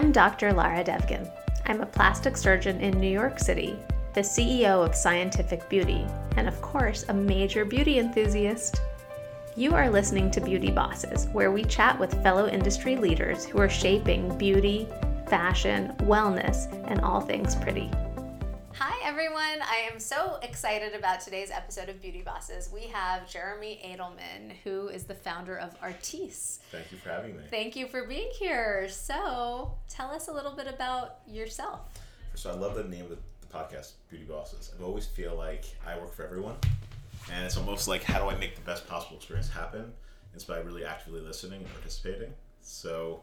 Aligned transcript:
I'm 0.00 0.12
Dr. 0.12 0.54
Lara 0.54 0.82
Devgan. 0.82 1.30
I'm 1.66 1.82
a 1.82 1.86
plastic 1.86 2.34
surgeon 2.34 2.80
in 2.80 2.98
New 2.98 3.12
York 3.12 3.38
City, 3.38 3.76
the 4.14 4.22
CEO 4.22 4.82
of 4.82 4.94
Scientific 4.94 5.68
Beauty, 5.68 6.06
and 6.38 6.48
of 6.48 6.62
course, 6.62 7.04
a 7.10 7.12
major 7.12 7.66
beauty 7.66 7.98
enthusiast. 7.98 8.80
You 9.56 9.74
are 9.74 9.90
listening 9.90 10.30
to 10.30 10.40
Beauty 10.40 10.70
Bosses, 10.70 11.28
where 11.32 11.52
we 11.52 11.64
chat 11.64 12.00
with 12.00 12.22
fellow 12.22 12.48
industry 12.48 12.96
leaders 12.96 13.44
who 13.44 13.58
are 13.58 13.68
shaping 13.68 14.38
beauty, 14.38 14.88
fashion, 15.26 15.94
wellness, 15.98 16.72
and 16.88 17.02
all 17.02 17.20
things 17.20 17.54
pretty. 17.54 17.90
Everyone. 19.40 19.66
I 19.68 19.88
am 19.92 20.00
so 20.00 20.38
excited 20.42 20.94
about 20.94 21.20
today's 21.20 21.50
episode 21.50 21.88
of 21.88 22.00
Beauty 22.02 22.22
Bosses. 22.22 22.68
We 22.72 22.82
have 22.88 23.30
Jeremy 23.30 23.80
Adelman, 23.84 24.56
who 24.64 24.88
is 24.88 25.04
the 25.04 25.14
founder 25.14 25.56
of 25.56 25.74
Artis. 25.80 26.58
Thank 26.70 26.90
you 26.92 26.98
for 26.98 27.10
having 27.10 27.36
me. 27.36 27.42
Thank 27.48 27.76
you 27.76 27.86
for 27.86 28.06
being 28.06 28.28
here. 28.38 28.88
So, 28.88 29.72
tell 29.88 30.10
us 30.10 30.28
a 30.28 30.32
little 30.32 30.52
bit 30.52 30.66
about 30.66 31.20
yourself. 31.26 31.80
So, 32.34 32.50
I 32.50 32.54
love 32.54 32.74
the 32.74 32.84
name 32.84 33.04
of 33.04 33.10
the, 33.10 33.18
the 33.40 33.46
podcast, 33.46 33.92
Beauty 34.10 34.24
Bosses. 34.24 34.72
I 34.78 34.82
always 34.82 35.06
feel 35.06 35.36
like 35.36 35.64
I 35.86 35.96
work 35.96 36.12
for 36.12 36.24
everyone, 36.24 36.56
and 37.32 37.44
it's 37.44 37.56
almost 37.56 37.88
like 37.88 38.02
how 38.02 38.18
do 38.18 38.28
I 38.28 38.36
make 38.36 38.56
the 38.56 38.62
best 38.62 38.86
possible 38.88 39.16
experience 39.16 39.48
happen? 39.48 39.92
It's 40.34 40.44
by 40.44 40.58
really 40.58 40.84
actively 40.84 41.20
listening 41.20 41.60
and 41.60 41.72
participating. 41.72 42.34
So, 42.60 43.22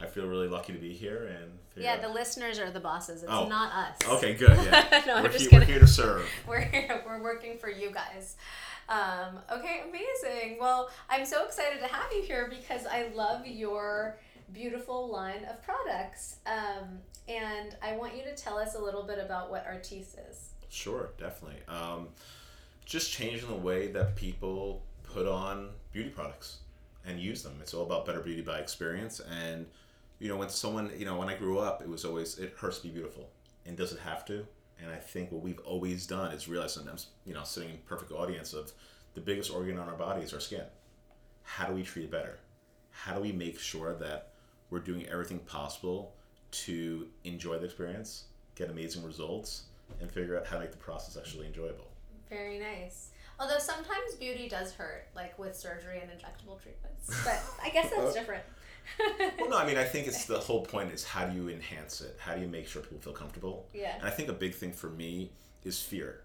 I 0.00 0.06
feel 0.06 0.26
really 0.26 0.48
lucky 0.48 0.72
to 0.72 0.78
be 0.78 0.92
here 0.92 1.26
and 1.26 1.58
yeah, 1.76 1.94
out. 1.94 2.02
the 2.02 2.08
listeners 2.08 2.58
are 2.58 2.70
the 2.70 2.80
bosses. 2.80 3.22
It's 3.22 3.32
oh. 3.32 3.48
not 3.48 3.72
us. 3.72 4.08
Okay, 4.08 4.34
good. 4.34 4.50
Yeah, 4.64 5.02
no, 5.06 5.22
we're, 5.22 5.30
he, 5.30 5.48
we're 5.50 5.64
here 5.64 5.78
to 5.78 5.86
serve. 5.86 6.28
we're 6.48 6.60
here. 6.60 7.02
We're 7.06 7.22
working 7.22 7.58
for 7.58 7.70
you 7.70 7.90
guys. 7.90 8.36
Um, 8.88 9.38
okay, 9.50 9.82
amazing. 9.88 10.58
Well, 10.60 10.90
I'm 11.10 11.26
so 11.26 11.44
excited 11.44 11.80
to 11.80 11.86
have 11.86 12.10
you 12.12 12.22
here 12.22 12.48
because 12.48 12.86
I 12.86 13.08
love 13.14 13.46
your 13.46 14.18
beautiful 14.52 15.08
line 15.10 15.44
of 15.50 15.62
products, 15.62 16.36
um, 16.46 16.98
and 17.28 17.76
I 17.82 17.96
want 17.96 18.16
you 18.16 18.22
to 18.24 18.34
tell 18.34 18.58
us 18.58 18.74
a 18.74 18.80
little 18.80 19.02
bit 19.02 19.18
about 19.18 19.50
what 19.50 19.66
Artis 19.66 20.16
is. 20.30 20.50
Sure, 20.68 21.10
definitely. 21.18 21.60
Um, 21.68 22.08
just 22.84 23.12
changing 23.12 23.48
the 23.48 23.54
way 23.54 23.88
that 23.88 24.14
people 24.14 24.82
put 25.02 25.26
on 25.26 25.70
beauty 25.92 26.10
products 26.10 26.58
and 27.06 27.20
use 27.20 27.42
them. 27.42 27.58
It's 27.60 27.72
all 27.72 27.84
about 27.84 28.04
better 28.04 28.20
beauty 28.20 28.42
by 28.42 28.58
experience. 28.58 29.20
And 29.20 29.66
you 30.18 30.28
know, 30.28 30.36
when 30.36 30.48
someone, 30.48 30.90
you 30.96 31.04
know, 31.04 31.16
when 31.16 31.28
I 31.28 31.36
grew 31.36 31.58
up, 31.58 31.82
it 31.82 31.88
was 31.88 32.04
always 32.04 32.38
it 32.38 32.54
hurts 32.58 32.78
to 32.78 32.88
be 32.88 32.94
beautiful, 32.94 33.28
and 33.64 33.76
does 33.76 33.92
it 33.92 34.00
have 34.00 34.24
to? 34.26 34.46
And 34.80 34.90
I 34.90 34.96
think 34.96 35.32
what 35.32 35.42
we've 35.42 35.58
always 35.60 36.06
done 36.06 36.32
is 36.32 36.48
realize 36.48 36.74
sometimes, 36.74 37.08
you 37.24 37.34
know, 37.34 37.44
sitting 37.44 37.70
in 37.70 37.78
perfect 37.86 38.12
audience 38.12 38.52
of 38.52 38.72
the 39.14 39.20
biggest 39.20 39.50
organ 39.50 39.78
on 39.78 39.88
our 39.88 39.96
body 39.96 40.22
is 40.22 40.34
our 40.34 40.40
skin. 40.40 40.64
How 41.42 41.66
do 41.66 41.72
we 41.72 41.82
treat 41.82 42.04
it 42.04 42.10
better? 42.10 42.38
How 42.90 43.14
do 43.14 43.20
we 43.20 43.32
make 43.32 43.58
sure 43.58 43.94
that 43.94 44.32
we're 44.68 44.80
doing 44.80 45.06
everything 45.06 45.38
possible 45.40 46.14
to 46.50 47.06
enjoy 47.24 47.58
the 47.58 47.64
experience, 47.66 48.24
get 48.54 48.70
amazing 48.70 49.04
results, 49.04 49.64
and 50.00 50.10
figure 50.10 50.36
out 50.36 50.46
how 50.46 50.56
to 50.56 50.62
make 50.62 50.72
the 50.72 50.78
process 50.78 51.16
actually 51.16 51.46
enjoyable? 51.46 51.88
Very 52.28 52.58
nice. 52.58 53.10
Although 53.38 53.58
sometimes 53.58 54.14
beauty 54.18 54.48
does 54.48 54.72
hurt, 54.72 55.08
like 55.14 55.38
with 55.38 55.56
surgery 55.56 56.00
and 56.00 56.10
injectable 56.10 56.60
treatments. 56.60 56.84
But 57.24 57.42
I 57.62 57.70
guess 57.70 57.90
that's 57.90 58.14
different. 58.14 58.42
well, 59.38 59.50
no, 59.50 59.58
I 59.58 59.66
mean, 59.66 59.76
I 59.76 59.84
think 59.84 60.06
it's 60.06 60.24
the 60.26 60.38
whole 60.38 60.64
point 60.64 60.92
is 60.92 61.04
how 61.04 61.26
do 61.26 61.36
you 61.36 61.48
enhance 61.48 62.00
it? 62.00 62.16
How 62.18 62.34
do 62.34 62.40
you 62.40 62.48
make 62.48 62.66
sure 62.66 62.82
people 62.82 62.98
feel 62.98 63.12
comfortable? 63.12 63.66
Yeah. 63.74 63.96
And 63.96 64.04
I 64.04 64.10
think 64.10 64.28
a 64.28 64.32
big 64.32 64.54
thing 64.54 64.72
for 64.72 64.88
me 64.88 65.30
is 65.64 65.80
fear. 65.80 66.22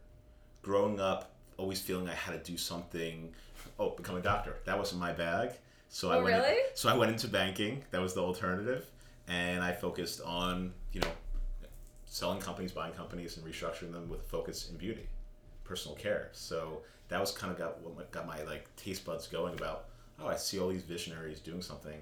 Growing 0.61 0.99
up, 0.99 1.31
always 1.57 1.81
feeling 1.81 2.07
I 2.07 2.13
had 2.13 2.31
to 2.31 2.51
do 2.51 2.57
something. 2.57 3.33
Oh, 3.79 3.89
become 3.91 4.15
a 4.15 4.21
doctor. 4.21 4.57
That 4.65 4.77
wasn't 4.77 5.01
my 5.01 5.11
bag. 5.11 5.51
So 5.89 6.09
oh, 6.09 6.13
I 6.13 6.21
went. 6.21 6.35
Really? 6.37 6.51
In, 6.51 6.63
so 6.75 6.89
I 6.89 6.95
went 6.95 7.11
into 7.11 7.27
banking. 7.27 7.83
That 7.91 8.01
was 8.01 8.13
the 8.13 8.21
alternative, 8.21 8.85
and 9.27 9.61
I 9.61 9.73
focused 9.73 10.21
on 10.21 10.73
you 10.93 11.01
know 11.01 11.11
selling 12.05 12.39
companies, 12.39 12.71
buying 12.71 12.93
companies, 12.93 13.37
and 13.37 13.45
restructuring 13.45 13.91
them 13.91 14.09
with 14.09 14.21
a 14.21 14.23
focus 14.23 14.69
in 14.69 14.77
beauty, 14.77 15.07
personal 15.71 15.95
care. 15.95 16.27
So 16.33 16.81
that 17.07 17.21
was 17.21 17.31
kind 17.31 17.49
of 17.49 17.57
got 17.57 17.81
what 17.81 18.11
got 18.11 18.27
my 18.27 18.43
like 18.43 18.67
taste 18.75 19.05
buds 19.05 19.25
going 19.25 19.53
about. 19.53 19.85
Oh, 20.19 20.27
I 20.27 20.35
see 20.35 20.59
all 20.59 20.67
these 20.67 20.83
visionaries 20.83 21.39
doing 21.39 21.61
something. 21.61 21.97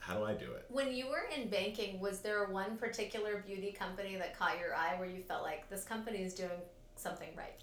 How 0.00 0.18
do 0.18 0.24
I 0.24 0.32
do 0.32 0.50
it? 0.50 0.64
When 0.68 0.92
you 0.92 1.08
were 1.08 1.28
in 1.36 1.48
banking, 1.48 2.00
was 2.00 2.18
there 2.18 2.44
one 2.46 2.76
particular 2.76 3.44
beauty 3.46 3.70
company 3.70 4.16
that 4.16 4.36
caught 4.36 4.58
your 4.58 4.74
eye 4.74 4.98
where 4.98 5.08
you 5.08 5.22
felt 5.22 5.44
like 5.44 5.70
this 5.70 5.84
company 5.84 6.18
is 6.18 6.34
doing 6.34 6.60
something 6.96 7.28
right? 7.36 7.54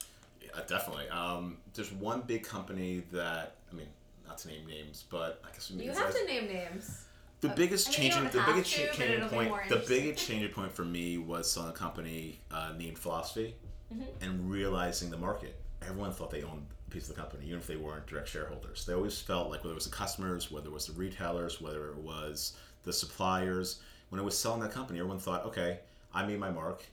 Yeah, 0.42 0.62
definitely. 0.66 1.10
Um, 1.10 1.58
there's 1.74 1.92
one 1.92 2.22
big 2.22 2.44
company 2.44 3.04
that 3.12 3.58
I 3.70 3.76
mean, 3.76 3.88
not 4.26 4.38
to 4.40 4.48
name 4.48 4.66
names, 4.66 5.04
but 5.10 5.42
I 5.44 5.52
guess 5.52 5.70
you 5.70 5.92
have 5.92 6.16
to 6.16 6.26
name 6.26 6.48
names. 6.48 7.04
The 7.42 7.50
biggest 7.50 7.88
I 7.88 7.92
mean, 7.92 8.12
changing, 8.12 8.32
the 8.32 8.44
biggest 8.48 8.74
to, 8.74 8.94
changing 8.94 9.30
point, 9.30 9.52
the 9.68 9.84
biggest 9.88 10.26
changing 10.26 10.52
point 10.52 10.72
for 10.72 10.86
me 10.86 11.18
was 11.18 11.52
selling 11.52 11.70
a 11.70 11.74
company 11.74 12.40
uh, 12.50 12.72
named 12.78 12.98
Philosophy, 12.98 13.56
mm-hmm. 13.94 14.04
and 14.22 14.50
realizing 14.50 15.10
the 15.10 15.18
market 15.18 15.60
everyone 15.82 16.12
thought 16.12 16.32
they 16.32 16.44
owned 16.44 16.66
a 16.88 16.92
piece 16.92 17.10
of 17.10 17.16
the 17.16 17.22
company, 17.22 17.46
even 17.46 17.60
if 17.60 17.68
they 17.68 17.76
weren't 17.76 18.08
direct 18.08 18.28
shareholders. 18.28 18.86
They 18.86 18.94
always 18.94 19.20
felt 19.20 19.50
like 19.50 19.64
whether 19.64 19.74
it 19.74 19.76
was 19.76 19.86
the 19.86 19.96
customers, 19.96 20.52
whether 20.52 20.68
it 20.68 20.74
was 20.74 20.88
the 20.88 20.94
retailers, 20.94 21.62
whether 21.62 21.90
it 21.90 21.98
was 21.98 22.54
the 22.84 22.94
suppliers, 22.94 23.80
when 24.10 24.20
it 24.20 24.24
was 24.24 24.38
selling 24.38 24.62
that 24.62 24.72
company, 24.72 25.00
everyone 25.00 25.20
thought, 25.20 25.46
okay, 25.46 25.80
I 26.14 26.26
made 26.26 26.40
my 26.40 26.50
mark, 26.50 26.84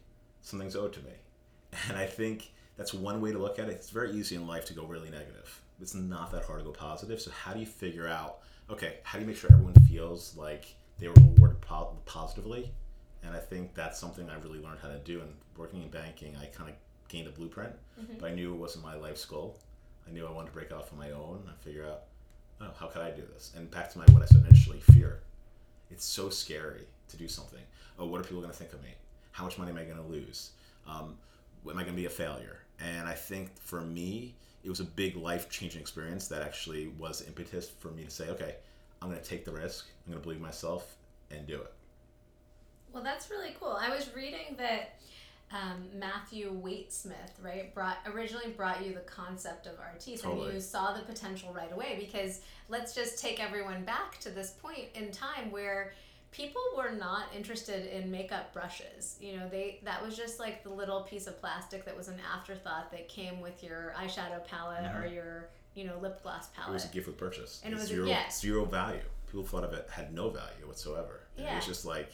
something's 0.43 0.77
owed 0.77 0.93
to 0.95 1.01
me. 1.01 1.13
And 1.89 1.99
I 1.99 2.07
think 2.07 2.53
that's 2.77 2.95
one 2.95 3.21
way 3.21 3.33
to 3.33 3.39
look 3.39 3.59
at 3.59 3.69
it. 3.69 3.73
It's 3.73 3.91
very 3.91 4.13
easy 4.13 4.37
in 4.37 4.47
life 4.47 4.65
to 4.67 4.75
go 4.75 4.85
really 4.85 5.11
negative. 5.11 5.61
It's 5.81 5.95
not 5.95 6.31
that 6.31 6.45
hard 6.45 6.61
to 6.61 6.65
go 6.65 6.71
positive. 6.71 7.21
So 7.21 7.33
how 7.33 7.53
do 7.53 7.59
you 7.59 7.67
figure 7.67 8.07
out, 8.07 8.39
okay, 8.71 8.99
how 9.03 9.19
do 9.19 9.25
you 9.25 9.29
make 9.29 9.37
sure 9.37 9.51
everyone 9.53 9.75
feels 9.89 10.37
like 10.37 10.67
they 11.01 11.09
were 11.09 11.15
rewarded 11.15 11.61
po- 11.61 11.97
positively? 12.05 12.73
And 13.25 13.35
I 13.35 13.41
think 13.41 13.75
that's 13.75 13.99
something 13.99 14.31
I 14.31 14.37
really 14.37 14.61
learned 14.61 14.79
how 14.81 14.89
to 14.89 14.99
do. 14.99 15.21
And 15.21 15.35
working 15.57 15.83
in 15.83 15.89
banking, 15.89 16.37
I 16.37 16.47
kind 16.47 16.71
of 16.71 16.77
gained 17.15 17.29
a 17.29 17.31
blueprint, 17.31 17.73
mm-hmm. 18.01 18.15
but 18.19 18.31
I 18.31 18.35
knew 18.35 18.53
it 18.53 18.59
wasn't 18.59 18.85
my 18.85 18.97
life's 18.97 19.25
goal. 19.25 19.57
I 20.07 20.13
knew 20.13 20.27
I 20.27 20.31
wanted 20.31 20.49
to 20.49 20.53
break 20.55 20.73
off 20.73 20.93
on 20.93 20.99
my 20.99 21.13
own 21.13 21.43
and 21.47 21.57
figure 21.61 21.87
out, 21.87 22.03
oh, 22.61 22.71
how 22.79 22.89
could 22.89 23.03
I 23.03 23.11
do 23.11 23.23
this? 23.33 23.53
And 23.57 23.71
back 23.71 23.91
to 23.93 23.99
my 23.99 24.05
what 24.07 24.23
I 24.23 24.27
said 24.27 24.45
initially, 24.47 24.81
fear. 24.81 25.21
It's 25.91 26.05
so 26.05 26.29
scary 26.29 26.87
to 27.09 27.17
do 27.17 27.29
something. 27.29 27.63
Oh, 27.99 28.07
what 28.07 28.21
are 28.21 28.25
people 28.25 28.41
going 28.41 28.53
to 28.53 28.59
think 28.59 28.73
of 28.73 28.83
me? 28.83 28.91
How 29.31 29.45
much 29.45 29.59
money 29.59 29.71
am 29.71 29.79
I 29.79 29.85
going 29.85 29.97
to 29.97 30.03
lose? 30.03 30.51
Um, 30.87 31.17
am 31.69 31.79
I 31.79 31.83
going 31.83 31.95
to 31.95 32.01
be 32.01 32.07
a 32.07 32.11
failure? 32.11 32.59
And 32.81 33.09
I 33.09 33.15
think 33.15 33.57
for 33.61 33.81
me, 33.81 34.35
it 34.65 34.69
was 34.69 34.81
a 34.81 34.85
big 34.85 35.17
life 35.17 35.49
changing 35.49 35.81
experience 35.81 36.27
that 36.29 36.43
actually 36.43 36.89
was 36.99 37.23
impetus 37.23 37.71
for 37.71 37.89
me 37.89 38.05
to 38.05 38.11
say, 38.11 38.29
okay, 38.31 38.57
I'm 39.01 39.09
going 39.09 39.21
to 39.21 39.29
take 39.29 39.45
the 39.45 39.53
risk. 39.53 39.87
I'm 40.05 40.13
going 40.13 40.21
to 40.21 40.27
believe 40.27 40.41
myself 40.41 40.97
and 41.31 41.47
do 41.47 41.57
it. 41.61 41.73
Well, 42.93 43.03
that's 43.03 43.31
really 43.31 43.55
cool. 43.61 43.77
I 43.79 43.91
was 43.95 44.11
reading 44.15 44.57
that 44.57 44.99
um, 45.53 45.87
Matthew 45.99 46.53
Waitesmith, 46.53 47.43
right, 47.43 47.73
brought 47.75 47.99
originally 48.07 48.51
brought 48.51 48.85
you 48.85 48.93
the 48.93 49.01
concept 49.01 49.67
of 49.67 49.79
Artis, 49.79 50.23
totally. 50.23 50.47
and 50.47 50.55
you 50.55 50.61
saw 50.61 50.93
the 50.93 51.03
potential 51.03 51.53
right 51.53 51.73
away. 51.73 51.97
Because 51.99 52.41
let's 52.69 52.95
just 52.95 53.21
take 53.21 53.43
everyone 53.43 53.85
back 53.85 54.19
to 54.21 54.31
this 54.31 54.51
point 54.53 54.87
in 54.95 55.13
time 55.13 55.51
where 55.51 55.93
people 56.33 56.61
were 56.77 56.91
not 56.91 57.27
interested 57.35 57.87
in 57.87 58.11
makeup 58.11 58.53
brushes. 58.53 59.17
You 59.21 59.37
know, 59.37 59.49
they 59.49 59.81
that 59.85 60.05
was 60.05 60.17
just 60.17 60.41
like 60.41 60.65
the 60.65 60.71
little 60.71 61.03
piece 61.03 61.27
of 61.27 61.39
plastic 61.41 61.85
that 61.85 61.97
was 61.97 62.09
an 62.09 62.21
afterthought 62.35 62.91
that 62.91 63.09
came 63.09 63.41
with 63.41 63.63
your 63.63 63.95
eyeshadow 63.97 64.45
palette 64.45 64.85
mm-hmm. 64.85 65.03
or 65.03 65.07
your 65.07 65.49
you 65.75 65.85
know 65.85 65.99
lip 66.01 66.23
gloss 66.23 66.49
palette. 66.49 66.71
It 66.71 66.75
was 66.75 66.85
a 66.87 66.89
gift 66.89 67.07
with 67.07 67.17
purchase, 67.17 67.61
and 67.65 67.73
it 67.73 67.77
was 67.77 67.89
zero, 67.89 68.07
a, 68.07 68.09
yeah. 68.09 68.29
zero 68.31 68.65
value. 68.65 69.01
People 69.27 69.45
thought 69.45 69.65
of 69.65 69.73
it 69.73 69.89
had 69.91 70.13
no 70.13 70.31
value 70.31 70.67
whatsoever. 70.67 71.21
And 71.37 71.47
yeah. 71.47 71.53
it 71.53 71.57
was 71.57 71.67
just 71.67 71.85
like 71.85 72.13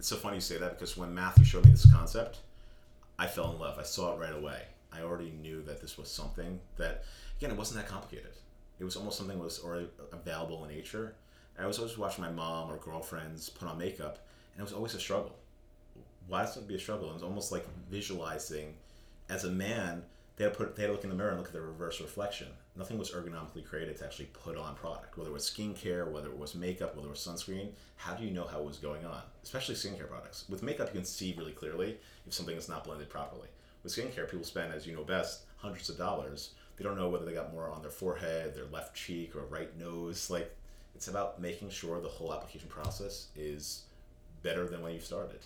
it's 0.00 0.08
so 0.08 0.16
funny 0.16 0.36
you 0.36 0.40
say 0.40 0.56
that 0.56 0.78
because 0.78 0.96
when 0.96 1.14
Matthew 1.14 1.44
showed 1.44 1.66
me 1.66 1.72
this 1.72 1.92
concept, 1.92 2.38
I 3.18 3.26
fell 3.26 3.52
in 3.52 3.58
love. 3.58 3.78
I 3.78 3.82
saw 3.82 4.14
it 4.14 4.18
right 4.18 4.34
away. 4.34 4.62
I 4.90 5.02
already 5.02 5.30
knew 5.42 5.60
that 5.64 5.82
this 5.82 5.98
was 5.98 6.10
something 6.10 6.58
that, 6.78 7.04
again, 7.36 7.50
it 7.50 7.56
wasn't 7.58 7.80
that 7.80 7.86
complicated. 7.86 8.32
It 8.78 8.84
was 8.84 8.96
almost 8.96 9.18
something 9.18 9.36
that 9.36 9.44
was 9.44 9.62
already 9.62 9.88
available 10.10 10.64
in 10.64 10.74
nature. 10.74 11.16
I 11.58 11.66
was 11.66 11.78
always 11.78 11.98
watching 11.98 12.24
my 12.24 12.30
mom 12.30 12.70
or 12.70 12.78
girlfriends 12.78 13.50
put 13.50 13.68
on 13.68 13.76
makeup, 13.76 14.20
and 14.54 14.60
it 14.60 14.62
was 14.62 14.72
always 14.72 14.94
a 14.94 14.98
struggle. 14.98 15.36
Why 16.28 16.44
does 16.44 16.56
it 16.56 16.66
be 16.66 16.76
a 16.76 16.80
struggle? 16.80 17.10
It 17.10 17.12
was 17.12 17.22
almost 17.22 17.52
like 17.52 17.66
visualizing 17.90 18.76
as 19.28 19.44
a 19.44 19.50
man 19.50 20.02
they 20.40 20.44
had 20.44 20.54
to 20.54 20.58
put 20.58 20.74
they 20.74 20.82
had 20.84 20.88
to 20.88 20.92
look 20.94 21.04
in 21.04 21.10
the 21.10 21.16
mirror 21.16 21.28
and 21.28 21.38
look 21.38 21.48
at 21.48 21.52
the 21.52 21.60
reverse 21.60 22.00
reflection. 22.00 22.46
Nothing 22.74 22.96
was 22.96 23.10
ergonomically 23.10 23.62
created 23.62 23.98
to 23.98 24.06
actually 24.06 24.30
put 24.32 24.56
on 24.56 24.74
product, 24.74 25.18
whether 25.18 25.28
it 25.28 25.34
was 25.34 25.44
skincare, 25.44 26.10
whether 26.10 26.28
it 26.28 26.38
was 26.38 26.54
makeup, 26.54 26.96
whether 26.96 27.08
it 27.08 27.10
was 27.10 27.20
sunscreen. 27.20 27.72
How 27.96 28.14
do 28.14 28.24
you 28.24 28.30
know 28.30 28.46
how 28.46 28.60
it 28.60 28.64
was 28.64 28.78
going 28.78 29.04
on? 29.04 29.20
Especially 29.42 29.74
skincare 29.74 30.08
products. 30.08 30.46
With 30.48 30.62
makeup, 30.62 30.88
you 30.88 30.94
can 30.94 31.04
see 31.04 31.34
really 31.36 31.52
clearly 31.52 31.98
if 32.26 32.32
something 32.32 32.56
is 32.56 32.70
not 32.70 32.84
blended 32.84 33.10
properly. 33.10 33.48
With 33.82 33.92
skincare, 33.92 34.30
people 34.30 34.46
spend, 34.46 34.72
as 34.72 34.86
you 34.86 34.96
know 34.96 35.04
best, 35.04 35.42
hundreds 35.58 35.90
of 35.90 35.98
dollars. 35.98 36.54
They 36.78 36.84
don't 36.84 36.96
know 36.96 37.10
whether 37.10 37.26
they 37.26 37.34
got 37.34 37.52
more 37.52 37.68
on 37.68 37.82
their 37.82 37.90
forehead, 37.90 38.54
their 38.54 38.64
left 38.72 38.96
cheek, 38.96 39.36
or 39.36 39.44
right 39.44 39.78
nose. 39.78 40.30
Like 40.30 40.56
it's 40.94 41.08
about 41.08 41.38
making 41.38 41.68
sure 41.68 42.00
the 42.00 42.08
whole 42.08 42.32
application 42.32 42.70
process 42.70 43.26
is 43.36 43.82
better 44.42 44.66
than 44.66 44.80
when 44.80 44.94
you 44.94 45.00
started. 45.00 45.40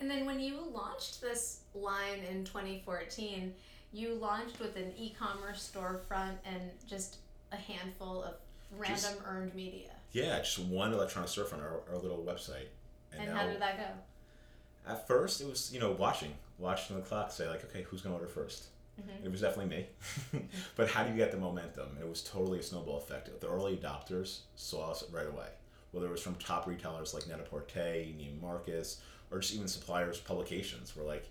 And 0.00 0.08
then 0.08 0.24
when 0.24 0.38
you 0.38 0.60
launched 0.72 1.20
this 1.20 1.62
line 1.74 2.20
in 2.30 2.44
2014 2.44 3.52
you 3.92 4.14
launched 4.14 4.60
with 4.60 4.76
an 4.76 4.92
e-commerce 4.98 5.70
storefront 5.72 6.34
and 6.44 6.62
just 6.86 7.16
a 7.52 7.56
handful 7.56 8.22
of 8.22 8.34
random 8.76 8.96
just, 8.96 9.20
earned 9.26 9.54
media. 9.54 9.90
Yeah, 10.12 10.38
just 10.38 10.58
one 10.58 10.92
electronic 10.92 11.30
storefront, 11.30 11.62
our, 11.62 11.80
our 11.90 11.98
little 11.98 12.18
website, 12.18 12.68
And, 13.12 13.22
and 13.22 13.30
now, 13.30 13.40
how 13.40 13.46
did 13.46 13.60
that 13.60 13.78
go? 13.78 14.92
At 14.92 15.06
first, 15.06 15.40
it 15.40 15.46
was 15.46 15.72
you 15.72 15.80
know 15.80 15.92
watching, 15.92 16.32
watching 16.58 16.96
the 16.96 17.02
clock, 17.02 17.30
say 17.30 17.48
like, 17.48 17.64
okay, 17.64 17.82
who's 17.82 18.02
gonna 18.02 18.14
order 18.14 18.26
1st 18.26 18.62
mm-hmm. 19.00 19.24
It 19.24 19.30
was 19.30 19.40
definitely 19.40 19.76
me. 19.76 20.42
but 20.76 20.88
how 20.90 21.04
do 21.04 21.10
you 21.10 21.16
get 21.16 21.30
the 21.30 21.38
momentum? 21.38 21.96
It 22.00 22.08
was 22.08 22.22
totally 22.22 22.60
a 22.60 22.62
snowball 22.62 22.98
effect. 22.98 23.28
The 23.40 23.48
early 23.48 23.76
adopters 23.76 24.40
saw 24.56 24.90
us 24.90 25.04
right 25.10 25.26
away. 25.26 25.48
Whether 25.92 26.06
it 26.08 26.12
was 26.12 26.20
from 26.20 26.34
top 26.34 26.66
retailers 26.66 27.14
like 27.14 27.26
Net-a-Porter, 27.26 27.74
Neiman 27.74 28.42
Marcus, 28.42 29.00
or 29.30 29.38
just 29.38 29.54
even 29.54 29.68
suppliers, 29.68 30.18
publications 30.18 30.94
were 30.94 31.02
like, 31.02 31.30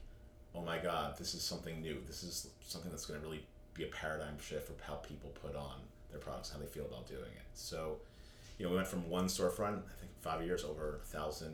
oh 0.57 0.61
my 0.65 0.77
god, 0.77 1.17
this 1.17 1.33
is 1.33 1.43
something 1.43 1.81
new. 1.81 1.97
This 2.07 2.23
is 2.23 2.49
something 2.61 2.91
that's 2.91 3.05
going 3.05 3.19
to 3.19 3.25
really 3.25 3.45
be 3.73 3.83
a 3.83 3.87
paradigm 3.87 4.39
shift 4.39 4.67
for 4.67 4.73
how 4.83 4.95
people 4.95 5.29
put 5.41 5.55
on 5.55 5.75
their 6.09 6.19
products, 6.19 6.49
how 6.51 6.59
they 6.59 6.65
feel 6.65 6.85
about 6.85 7.07
doing 7.07 7.21
it. 7.21 7.45
So, 7.53 7.97
you 8.57 8.65
know, 8.65 8.71
we 8.71 8.77
went 8.77 8.87
from 8.87 9.09
one 9.09 9.25
storefront, 9.25 9.77
I 9.77 9.95
think 9.99 10.11
five 10.21 10.43
years, 10.43 10.63
over 10.63 10.99
a 11.01 11.05
thousand, 11.05 11.53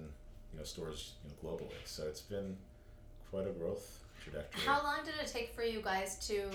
you 0.51 0.59
know, 0.59 0.63
stores, 0.63 1.13
you 1.23 1.29
know, 1.29 1.49
globally. 1.49 1.73
So 1.85 2.03
it's 2.03 2.21
been 2.21 2.55
quite 3.29 3.47
a 3.47 3.51
growth 3.51 3.99
trajectory. 4.23 4.61
How 4.65 4.83
long 4.83 5.03
did 5.03 5.15
it 5.21 5.27
take 5.27 5.53
for 5.53 5.63
you 5.63 5.81
guys 5.81 6.25
to 6.27 6.49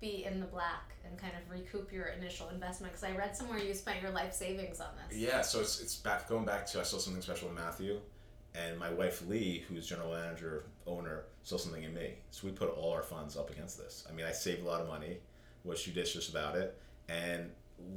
be 0.00 0.24
in 0.24 0.40
the 0.40 0.46
black 0.46 0.92
and 1.06 1.16
kind 1.18 1.32
of 1.34 1.50
recoup 1.50 1.92
your 1.92 2.06
initial 2.06 2.48
investment? 2.50 2.92
Because 2.92 3.04
I 3.04 3.16
read 3.16 3.36
somewhere 3.36 3.58
you 3.58 3.72
spent 3.72 4.02
your 4.02 4.10
life 4.10 4.34
savings 4.34 4.80
on 4.80 4.88
this. 5.08 5.18
Yeah, 5.18 5.40
so 5.40 5.60
it's, 5.60 5.80
it's 5.80 5.96
back 5.96 6.28
going 6.28 6.44
back 6.44 6.66
to 6.66 6.80
I 6.80 6.82
saw 6.82 6.98
something 6.98 7.22
special 7.22 7.48
in 7.48 7.54
Matthew, 7.54 8.00
and 8.54 8.78
my 8.78 8.90
wife 8.90 9.26
Lee, 9.26 9.64
who's 9.68 9.86
general 9.86 10.12
manager 10.12 10.64
owner, 10.86 11.24
saw 11.42 11.56
something 11.56 11.82
in 11.82 11.94
me. 11.94 12.14
So 12.30 12.46
we 12.46 12.52
put 12.52 12.70
all 12.70 12.92
our 12.92 13.02
funds 13.02 13.36
up 13.36 13.50
against 13.50 13.78
this. 13.78 14.04
I 14.08 14.12
mean, 14.12 14.26
I 14.26 14.32
saved 14.32 14.62
a 14.62 14.66
lot 14.66 14.80
of 14.80 14.88
money, 14.88 15.18
was 15.64 15.82
judicious 15.82 16.28
about 16.28 16.56
it, 16.56 16.78
and 17.08 17.50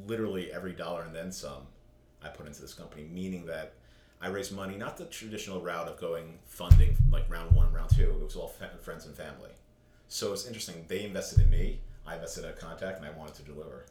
literally 0.06 0.52
every 0.52 0.74
dollar 0.74 1.04
and 1.04 1.16
then 1.16 1.32
some 1.32 1.68
I 2.24 2.30
put 2.30 2.48
into 2.48 2.62
this 2.62 2.74
company, 2.74 3.04
meaning 3.04 3.46
that 3.46 3.74
I 4.20 4.30
raised 4.30 4.56
money, 4.56 4.76
not 4.76 4.98
the 4.98 5.06
traditional 5.06 5.62
route 5.62 5.88
of 5.88 6.00
going 6.00 6.40
funding 6.46 6.98
like 7.12 7.30
round 7.30 7.56
one, 7.56 7.72
round 7.72 7.92
two. 7.92 8.10
It 8.10 8.24
was 8.24 8.36
all 8.36 8.48
friends 8.48 9.06
and 9.06 9.16
family. 9.16 9.52
So 10.08 10.34
it's 10.34 10.48
interesting. 10.48 10.86
They 10.88 11.04
invested 11.04 11.40
in 11.40 11.50
me. 11.50 11.82
I 12.06 12.16
invested 12.16 12.46
in 12.46 12.50
a 12.50 12.54
contact, 12.54 12.98
and 12.98 13.06
I 13.06 13.12
wanted 13.12 13.36
to 13.36 13.44
deliver. 13.44 13.86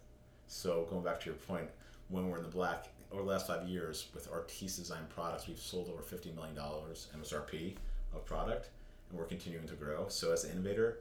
So 0.48 0.86
going 0.90 1.04
back 1.04 1.20
to 1.20 1.26
your 1.26 1.34
point, 1.34 1.68
when 2.08 2.28
we're 2.28 2.38
in 2.38 2.42
the 2.42 2.48
black, 2.48 2.88
over 3.16 3.24
the 3.24 3.30
last 3.30 3.46
five 3.46 3.66
years 3.66 4.08
with 4.14 4.30
Artis 4.30 4.76
Design 4.76 5.06
products, 5.08 5.48
we've 5.48 5.58
sold 5.58 5.88
over 5.88 6.02
$50 6.02 6.34
million 6.34 6.54
MSRP 6.54 7.74
of 8.14 8.26
product, 8.26 8.68
and 9.08 9.18
we're 9.18 9.24
continuing 9.24 9.66
to 9.66 9.74
grow. 9.74 10.04
So 10.08 10.32
as 10.32 10.44
an 10.44 10.52
innovator, 10.52 10.98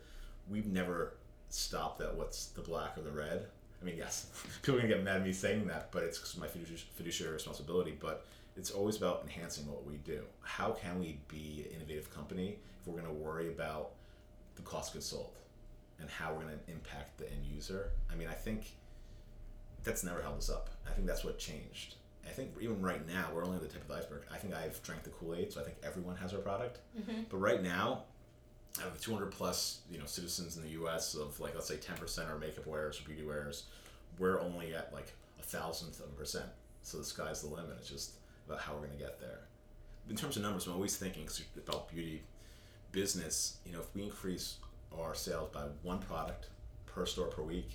we've 0.50 0.68
never 0.68 1.16
stopped 1.50 2.00
at 2.00 2.16
what's 2.16 2.48
the 2.48 2.62
black 2.62 2.98
or 2.98 3.02
the 3.02 3.12
red. 3.12 3.48
I 3.82 3.86
mean, 3.86 3.98
yes, 3.98 4.28
people 4.62 4.76
are 4.76 4.82
gonna 4.82 4.94
get 4.94 5.04
mad 5.04 5.18
at 5.18 5.24
me 5.26 5.34
saying 5.34 5.68
that, 5.68 5.92
but 5.92 6.04
it's 6.04 6.38
my 6.38 6.48
fiduciary 6.48 7.34
responsibility. 7.34 7.98
But 8.00 8.26
it's 8.56 8.72
always 8.72 8.96
about 8.96 9.24
enhancing 9.24 9.68
what 9.68 9.86
we 9.86 9.96
do. 9.98 10.22
How 10.42 10.72
can 10.72 11.00
we 11.02 11.20
be 11.28 11.66
an 11.70 11.76
innovative 11.76 12.14
company 12.16 12.60
if 12.80 12.88
we're 12.88 12.96
gonna 12.98 13.14
worry 13.14 13.50
about 13.50 13.92
the 14.56 14.62
cost 14.62 14.92
of 14.92 14.94
goods 14.96 15.08
sold 15.08 15.36
and 16.00 16.10
how 16.10 16.34
we're 16.34 16.44
gonna 16.44 16.54
impact 16.70 17.18
the 17.18 17.30
end 17.30 17.46
user? 17.46 17.92
I 18.10 18.16
mean, 18.16 18.30
I 18.30 18.36
think 18.36 18.74
that's 19.84 20.06
never 20.06 20.22
held 20.22 20.38
us 20.38 20.50
up. 20.50 20.70
I 20.90 20.92
think 20.94 21.08
that's 21.08 21.26
what 21.26 21.38
changed. 21.38 21.96
I 22.26 22.30
think 22.30 22.52
even 22.60 22.82
right 22.82 23.06
now, 23.08 23.30
we're 23.34 23.46
only 23.46 23.60
the 23.60 23.68
tip 23.68 23.82
of 23.82 23.88
the 23.88 23.96
iceberg. 23.96 24.24
I 24.32 24.38
think 24.38 24.54
I've 24.54 24.82
drank 24.82 25.04
the 25.04 25.12
Kool 25.12 25.36
Aid, 25.36 25.54
so 25.54 25.62
I 25.62 25.64
think 25.64 25.78
everyone 25.84 26.16
has 26.18 26.34
our 26.34 26.40
product. 26.40 26.80
Mm-hmm. 27.00 27.24
But 27.30 27.38
right 27.38 27.62
now, 27.62 28.04
out 28.82 28.88
of 28.88 29.00
200 29.00 29.32
plus 29.32 29.82
you 29.90 30.00
know 30.00 30.06
citizens 30.06 30.58
in 30.58 30.64
the 30.64 30.70
U.S. 30.70 31.16
of 31.16 31.40
like 31.40 31.56
let's 31.56 31.68
say 31.68 31.78
10% 31.78 32.30
are 32.30 32.38
makeup 32.38 32.66
wearers 32.66 33.00
or 33.00 33.04
beauty 33.04 33.24
wearers, 33.24 33.66
we're 34.20 34.42
only 34.42 34.74
at 34.74 34.94
like 34.94 35.14
a 35.40 35.44
thousandth 35.44 36.00
of 36.00 36.08
a 36.08 36.14
percent. 36.14 36.46
So 36.82 36.98
the 36.98 37.06
sky's 37.06 37.42
the 37.42 37.48
limit. 37.48 37.78
It's 37.80 37.90
just 37.90 38.14
about 38.48 38.62
how 38.62 38.74
we're 38.74 38.88
going 38.88 38.92
to 38.92 39.04
get 39.04 39.20
there. 39.20 39.40
In 40.10 40.16
terms 40.16 40.38
of 40.38 40.44
numbers, 40.44 40.68
I'm 40.68 40.74
always 40.74 40.98
thinking 40.98 41.28
about 41.58 41.90
beauty 41.90 42.22
business. 42.92 43.58
You 43.66 43.74
know, 43.74 43.80
if 43.80 43.94
we 43.96 44.04
increase 44.04 44.58
our 44.98 45.16
sales 45.16 45.50
by 45.52 45.64
one 45.82 46.00
product 46.00 46.48
per 46.86 47.06
store 47.06 47.28
per 47.28 47.42
week, 47.42 47.72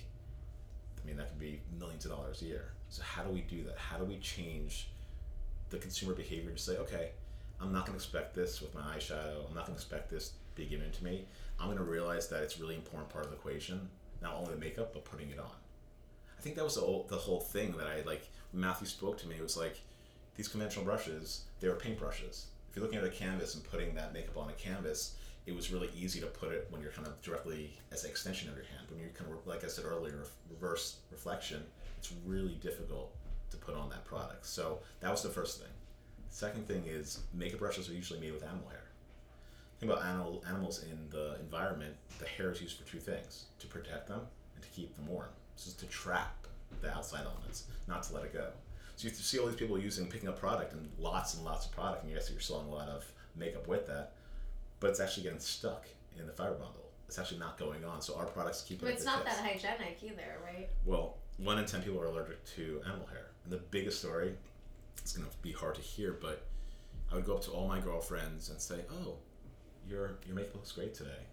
I 1.01 1.07
mean 1.07 1.17
that 1.17 1.29
could 1.29 1.39
be 1.39 1.61
millions 1.77 2.05
of 2.05 2.11
dollars 2.11 2.41
a 2.41 2.45
year. 2.45 2.71
So 2.91 3.01
how 3.03 3.23
do 3.23 3.31
we 3.31 3.41
do 3.41 3.63
that? 3.63 3.77
How 3.77 3.97
do 3.97 4.03
we 4.03 4.17
change 4.17 4.89
the 5.69 5.77
consumer 5.77 6.13
behavior 6.13 6.51
to 6.51 6.61
say, 6.61 6.77
okay, 6.77 7.11
I'm 7.59 7.71
not 7.71 7.85
going 7.85 7.97
to 7.97 8.03
expect 8.03 8.35
this 8.35 8.61
with 8.61 8.75
my 8.75 8.81
eyeshadow. 8.81 9.47
I'm 9.47 9.55
not 9.55 9.65
going 9.65 9.77
to 9.77 9.81
expect 9.81 10.09
this 10.09 10.29
to 10.29 10.35
be 10.55 10.65
given 10.65 10.91
to 10.91 11.03
me. 11.03 11.25
I'm 11.57 11.67
going 11.67 11.77
to 11.77 11.83
realize 11.85 12.27
that 12.27 12.43
it's 12.43 12.59
really 12.59 12.75
important 12.75 13.09
part 13.09 13.23
of 13.23 13.31
the 13.31 13.37
equation, 13.37 13.89
not 14.21 14.35
only 14.35 14.53
the 14.53 14.59
makeup, 14.59 14.93
but 14.93 15.05
putting 15.05 15.29
it 15.29 15.39
on. 15.39 15.55
I 16.37 16.41
think 16.41 16.57
that 16.57 16.65
was 16.65 16.75
the 16.75 16.81
whole, 16.81 17.05
the 17.09 17.15
whole 17.15 17.39
thing 17.39 17.73
that 17.77 17.87
I 17.87 18.01
like. 18.01 18.27
Matthew 18.51 18.87
spoke 18.87 19.17
to 19.19 19.27
me. 19.27 19.35
It 19.35 19.43
was 19.43 19.55
like 19.55 19.79
these 20.35 20.49
conventional 20.49 20.83
brushes, 20.83 21.45
they 21.61 21.69
were 21.69 21.75
paint 21.75 21.97
brushes. 21.97 22.47
If 22.69 22.75
you're 22.75 22.83
looking 22.83 22.99
at 22.99 23.05
a 23.05 23.09
canvas 23.09 23.55
and 23.55 23.63
putting 23.63 23.95
that 23.95 24.13
makeup 24.13 24.37
on 24.37 24.49
a 24.49 24.53
canvas, 24.53 25.15
it 25.45 25.55
was 25.55 25.71
really 25.71 25.89
easy 25.95 26.19
to 26.19 26.27
put 26.27 26.51
it 26.51 26.67
when 26.69 26.81
you're 26.81 26.91
kind 26.91 27.07
of 27.07 27.21
directly 27.21 27.77
as 27.91 28.03
an 28.03 28.09
extension 28.09 28.49
of 28.49 28.55
your 28.55 28.65
hand. 28.65 28.87
When 28.89 28.99
you're 28.99 29.09
kind 29.09 29.31
of, 29.31 29.47
like 29.47 29.63
I 29.63 29.67
said 29.67 29.85
earlier, 29.85 30.25
reverse 30.49 30.97
reflection, 31.11 31.63
it's 32.01 32.11
really 32.25 32.55
difficult 32.61 33.15
to 33.51 33.57
put 33.57 33.75
on 33.75 33.89
that 33.89 34.03
product. 34.05 34.47
So 34.47 34.79
that 35.01 35.11
was 35.11 35.21
the 35.21 35.29
first 35.29 35.59
thing. 35.59 35.69
Second 36.29 36.67
thing 36.67 36.83
is 36.87 37.19
makeup 37.31 37.59
brushes 37.59 37.89
are 37.89 37.93
usually 37.93 38.19
made 38.19 38.33
with 38.33 38.43
animal 38.43 38.67
hair. 38.69 38.89
Think 39.79 39.91
about 39.91 40.03
animal, 40.03 40.43
animals 40.47 40.83
in 40.83 40.97
the 41.11 41.35
environment. 41.39 41.95
The 42.17 42.25
hair 42.25 42.51
is 42.51 42.59
used 42.59 42.79
for 42.79 42.87
two 42.87 42.97
things: 42.99 43.45
to 43.59 43.67
protect 43.67 44.07
them 44.07 44.21
and 44.55 44.63
to 44.63 44.69
keep 44.69 44.95
them 44.95 45.05
warm. 45.07 45.29
This 45.55 45.67
is 45.67 45.73
to 45.75 45.85
trap 45.87 46.47
the 46.81 46.91
outside 46.91 47.25
elements, 47.25 47.65
not 47.87 48.01
to 48.03 48.15
let 48.15 48.23
it 48.23 48.33
go. 48.33 48.47
So 48.95 49.07
you 49.07 49.13
see 49.13 49.37
all 49.37 49.45
these 49.45 49.55
people 49.55 49.77
using 49.77 50.07
picking 50.07 50.29
up 50.29 50.39
product 50.39 50.73
and 50.73 50.89
lots 50.97 51.35
and 51.35 51.45
lots 51.45 51.67
of 51.67 51.71
product, 51.71 52.03
and 52.03 52.11
yes, 52.11 52.31
you're 52.31 52.39
selling 52.39 52.67
a 52.67 52.71
lot 52.71 52.87
of 52.87 53.05
makeup 53.35 53.67
with 53.67 53.85
that, 53.87 54.13
but 54.79 54.89
it's 54.89 54.99
actually 54.99 55.23
getting 55.23 55.39
stuck 55.39 55.87
in 56.19 56.25
the 56.25 56.33
fiber 56.33 56.53
bundle. 56.53 56.89
It's 57.07 57.19
actually 57.19 57.39
not 57.39 57.59
going 57.59 57.83
on. 57.83 58.01
So 58.01 58.15
our 58.15 58.25
products 58.25 58.61
keep. 58.61 58.81
It. 58.81 58.85
But 58.85 58.93
it's 58.93 59.05
not 59.05 59.25
that 59.25 59.37
hygienic 59.37 59.97
either, 60.01 60.37
right? 60.45 60.69
Well, 60.85 61.17
one 61.37 61.57
in 61.57 61.65
ten 61.65 61.81
people 61.81 61.99
are 62.01 62.05
allergic 62.05 62.43
to 62.55 62.81
animal 62.85 63.07
hair. 63.07 63.31
And 63.43 63.51
the 63.51 63.57
biggest 63.57 63.99
story, 63.99 64.35
it's 64.97 65.15
going 65.15 65.27
to 65.27 65.35
be 65.41 65.51
hard 65.51 65.75
to 65.75 65.81
hear, 65.81 66.17
but 66.21 66.45
I 67.11 67.15
would 67.15 67.25
go 67.25 67.35
up 67.35 67.41
to 67.43 67.51
all 67.51 67.67
my 67.67 67.79
girlfriends 67.79 68.49
and 68.49 68.59
say, 68.59 68.81
"Oh, 68.91 69.15
your 69.87 70.17
your 70.25 70.35
makeup 70.35 70.55
looks 70.55 70.71
great 70.71 70.93
today." 70.93 71.27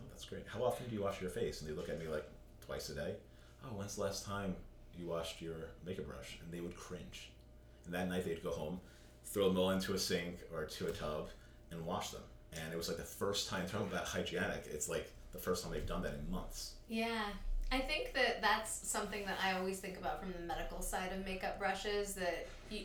oh, 0.00 0.04
that's 0.10 0.24
great. 0.24 0.44
How 0.46 0.62
often 0.62 0.88
do 0.88 0.94
you 0.94 1.02
wash 1.02 1.20
your 1.20 1.30
face? 1.30 1.60
And 1.60 1.70
they 1.70 1.74
look 1.74 1.88
at 1.88 1.98
me 1.98 2.08
like 2.08 2.26
twice 2.64 2.88
a 2.90 2.94
day. 2.94 3.14
Oh, 3.64 3.74
when's 3.76 3.96
the 3.96 4.02
last 4.02 4.24
time 4.24 4.56
you 4.98 5.06
washed 5.06 5.40
your 5.40 5.56
makeup 5.84 6.06
brush? 6.06 6.38
And 6.42 6.52
they 6.52 6.60
would 6.60 6.76
cringe. 6.76 7.30
And 7.84 7.94
that 7.94 8.08
night 8.08 8.24
they'd 8.24 8.42
go 8.42 8.50
home, 8.50 8.80
throw 9.24 9.48
them 9.48 9.58
all 9.58 9.70
into 9.70 9.94
a 9.94 9.98
sink 9.98 10.38
or 10.52 10.64
to 10.64 10.86
a 10.86 10.92
tub, 10.92 11.28
and 11.70 11.84
wash 11.84 12.10
them. 12.10 12.22
And 12.52 12.72
it 12.72 12.76
was 12.76 12.88
like 12.88 12.98
the 12.98 13.02
first 13.02 13.48
time 13.48 13.66
talking 13.66 13.88
about 13.88 14.06
hygienic. 14.06 14.64
It's 14.70 14.88
like 14.88 15.10
the 15.32 15.38
first 15.38 15.62
time 15.62 15.72
they've 15.72 15.86
done 15.86 16.02
that 16.02 16.14
in 16.14 16.30
months. 16.30 16.74
Yeah. 16.88 17.24
I 17.74 17.80
think 17.80 18.14
that 18.14 18.40
that's 18.40 18.70
something 18.88 19.26
that 19.26 19.36
I 19.44 19.58
always 19.58 19.80
think 19.80 19.98
about 19.98 20.20
from 20.20 20.32
the 20.32 20.46
medical 20.46 20.80
side 20.80 21.12
of 21.12 21.24
makeup 21.24 21.58
brushes 21.58 22.14
that 22.14 22.46
you, 22.70 22.82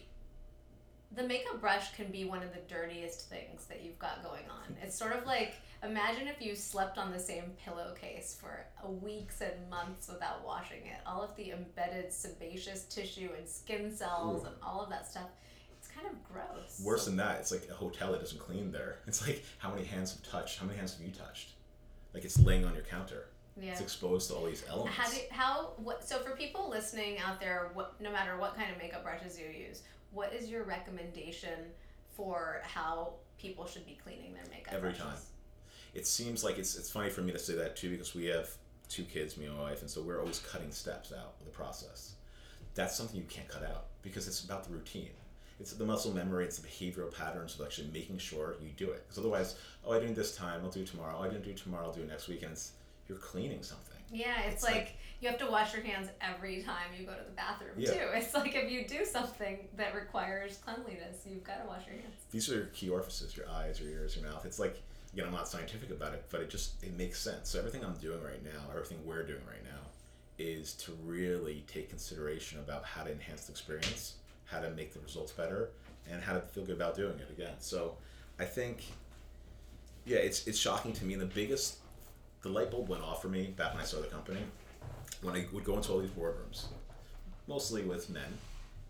the 1.16 1.22
makeup 1.22 1.62
brush 1.62 1.94
can 1.94 2.08
be 2.12 2.26
one 2.26 2.42
of 2.42 2.52
the 2.52 2.62
dirtiest 2.68 3.30
things 3.30 3.66
that 3.66 3.84
you've 3.84 4.00
got 4.00 4.24
going 4.24 4.46
on. 4.50 4.76
It's 4.82 4.98
sort 4.98 5.14
of 5.16 5.28
like 5.28 5.54
imagine 5.84 6.28
if 6.28 6.42
you 6.42 6.56
slept 6.56 6.98
on 6.98 7.12
the 7.12 7.20
same 7.20 7.52
pillowcase 7.64 8.36
for 8.42 8.66
weeks 9.04 9.42
and 9.42 9.70
months 9.70 10.08
without 10.08 10.44
washing 10.44 10.88
it. 10.88 10.98
All 11.06 11.22
of 11.22 11.36
the 11.36 11.52
embedded 11.52 12.12
sebaceous 12.12 12.86
tissue 12.86 13.30
and 13.38 13.48
skin 13.48 13.96
cells 13.96 14.42
Ooh. 14.42 14.48
and 14.48 14.56
all 14.64 14.82
of 14.82 14.90
that 14.90 15.08
stuff. 15.08 15.30
It's 15.78 15.88
kind 15.88 16.08
of 16.08 16.14
gross. 16.24 16.82
Worse 16.84 17.06
than 17.06 17.16
that, 17.18 17.40
it's 17.40 17.52
like 17.52 17.68
a 17.70 17.76
hotel 17.76 18.12
that 18.14 18.22
doesn't 18.22 18.40
clean 18.40 18.72
there. 18.72 18.98
It's 19.08 19.26
like 19.28 19.46
how 19.60 19.70
many 19.70 19.86
hands 19.86 20.14
have 20.14 20.24
touched? 20.24 20.58
How 20.58 20.66
many 20.66 20.80
hands 20.80 20.94
have 20.98 21.06
you 21.06 21.14
touched? 21.14 21.52
Like 22.12 22.26
it's 22.26 22.40
laying 22.40 22.66
on 22.66 22.74
your 22.74 22.86
counter. 22.86 23.28
Yeah. 23.62 23.72
It's 23.72 23.82
exposed 23.82 24.30
to 24.30 24.36
all 24.36 24.46
these 24.46 24.64
elements. 24.70 24.98
How 24.98 25.10
do 25.10 25.18
how 25.32 25.72
what 25.78 26.08
so 26.08 26.20
for 26.20 26.32
people 26.32 26.70
listening 26.70 27.20
out 27.20 27.40
there, 27.40 27.72
what 27.74 28.00
no 28.00 28.12
matter 28.12 28.38
what 28.38 28.56
kind 28.56 28.72
of 28.72 28.78
makeup 28.78 29.04
brushes 29.04 29.38
you 29.40 29.46
use, 29.46 29.84
what 30.12 30.34
is 30.34 30.50
your 30.50 30.64
recommendation 30.64 31.60
for 32.16 32.62
how 32.64 33.14
people 33.38 33.66
should 33.66 33.86
be 33.86 33.98
cleaning 34.04 34.34
their 34.34 34.46
makeup 34.52 34.74
every 34.74 34.90
brushes? 34.90 35.06
time 35.06 35.18
it 35.94 36.06
seems 36.06 36.44
like 36.44 36.58
it's, 36.58 36.76
it's 36.76 36.90
funny 36.90 37.10
for 37.10 37.22
me 37.22 37.32
to 37.32 37.40
say 37.40 37.56
that 37.56 37.76
too 37.76 37.90
because 37.90 38.14
we 38.14 38.26
have 38.26 38.50
two 38.88 39.04
kids 39.04 39.38
me 39.38 39.46
and 39.46 39.56
my 39.56 39.64
wife 39.64 39.82
and 39.82 39.90
so 39.90 40.02
we're 40.02 40.20
always 40.20 40.40
cutting 40.40 40.72
steps 40.72 41.12
out 41.12 41.34
of 41.40 41.46
the 41.46 41.52
process 41.52 42.14
that's 42.76 42.96
something 42.96 43.18
you 43.18 43.26
can't 43.28 43.48
cut 43.48 43.64
out 43.64 43.88
because 44.02 44.28
it's 44.28 44.44
about 44.44 44.64
the 44.64 44.72
routine 44.72 45.10
it's 45.60 45.74
the 45.74 45.86
muscle 45.86 46.14
memory 46.14 46.46
it's 46.46 46.58
the 46.58 46.68
behavioral 46.68 47.16
patterns 47.16 47.60
of 47.60 47.66
actually 47.66 47.90
making 47.94 48.18
sure 48.18 48.56
you 48.62 48.70
do 48.78 48.90
it 48.90 49.04
because 49.06 49.20
otherwise 49.20 49.56
oh 49.86 49.92
i 49.92 50.00
didn't 50.00 50.16
do 50.16 50.22
this 50.22 50.36
time 50.36 50.62
i'll 50.64 50.72
do 50.72 50.82
it 50.82 50.88
tomorrow 50.88 51.16
oh, 51.20 51.24
i 51.24 51.28
didn't 51.28 51.44
do 51.44 51.52
it 51.52 51.58
tomorrow 51.58 51.86
i'll 51.86 51.94
do 51.94 52.02
it 52.02 52.08
next 52.08 52.28
week 52.28 52.42
and 52.42 52.52
it's 52.52 52.72
you're 53.10 53.18
cleaning 53.18 53.62
something 53.62 53.98
yeah 54.12 54.42
it's, 54.46 54.56
it's 54.56 54.64
like, 54.64 54.76
like 54.76 54.98
you 55.22 55.28
have 55.28 55.38
to 55.38 55.48
wash 55.48 55.74
your 55.74 55.84
hands 55.84 56.10
every 56.22 56.62
time 56.62 56.88
you 56.98 57.06
go 57.06 57.14
to 57.14 57.24
the 57.24 57.32
bathroom 57.32 57.74
yeah. 57.78 57.92
too. 57.92 58.00
It's 58.14 58.34
like 58.34 58.56
if 58.56 58.72
you 58.72 58.88
do 58.88 59.04
something 59.04 59.68
that 59.76 59.94
requires 59.94 60.58
cleanliness, 60.58 61.24
you've 61.26 61.44
got 61.44 61.62
to 61.62 61.68
wash 61.68 61.86
your 61.88 61.96
hands. 61.96 62.16
These 62.32 62.50
are 62.50 62.56
your 62.56 62.66
key 62.68 62.90
orifices: 62.90 63.36
your 63.36 63.50
eyes, 63.50 63.80
your 63.82 63.90
ears, 63.90 64.16
your 64.16 64.30
mouth. 64.30 64.46
It's 64.46 64.60
like 64.60 64.82
again, 65.14 65.26
I'm 65.26 65.34
not 65.34 65.48
scientific 65.48 65.92
about 65.92 66.14
it, 66.14 66.26
but 66.30 66.42
it 66.42 66.50
just 66.50 66.82
it 66.84 66.98
makes 66.98 67.20
sense. 67.20 67.50
So 67.50 67.60
everything 67.60 67.84
I'm 67.84 67.96
doing 67.96 68.24
right 68.24 68.44
now, 68.44 68.72
everything 68.72 69.00
we're 69.06 69.24
doing 69.24 69.42
right 69.48 69.64
now, 69.64 69.82
is 70.38 70.74
to 70.76 70.94
really 71.04 71.66
take 71.68 71.90
consideration 71.90 72.60
about 72.60 72.86
how 72.86 73.04
to 73.04 73.12
enhance 73.12 73.46
the 73.46 73.52
experience, 73.52 74.16
how 74.46 74.62
to 74.62 74.70
make 74.72 74.94
the 74.94 75.00
results 75.02 75.34
better, 75.34 75.72
and 76.10 76.22
how 76.22 76.34
to 76.34 76.40
feel 76.40 76.64
good 76.64 76.76
about 76.76 76.96
doing 76.96 77.20
it 77.20 77.30
again. 77.30 77.56
So 77.60 77.98
I 78.40 78.46
think, 78.46 78.84
yeah, 80.06 80.20
it's 80.20 80.48
it's 80.48 80.58
shocking 80.58 80.94
to 80.94 81.06
me. 81.06 81.14
And 81.14 81.22
the 81.22 81.26
biggest, 81.26 81.80
the 82.42 82.50
light 82.50 82.72
bulb 82.72 82.90
went 82.90 83.04
off 83.04 83.22
for 83.22 83.28
me 83.28 83.48
back 83.48 83.74
when 83.74 83.82
I 83.82 83.86
started 83.86 84.10
the 84.10 84.16
company, 84.16 84.42
when 85.22 85.36
I 85.36 85.46
would 85.54 85.64
go 85.64 85.76
into 85.76 85.92
all 85.92 86.00
these 86.00 86.12
boardrooms, 86.12 86.66
mostly 87.48 87.84
with 87.84 88.10
men, 88.10 88.38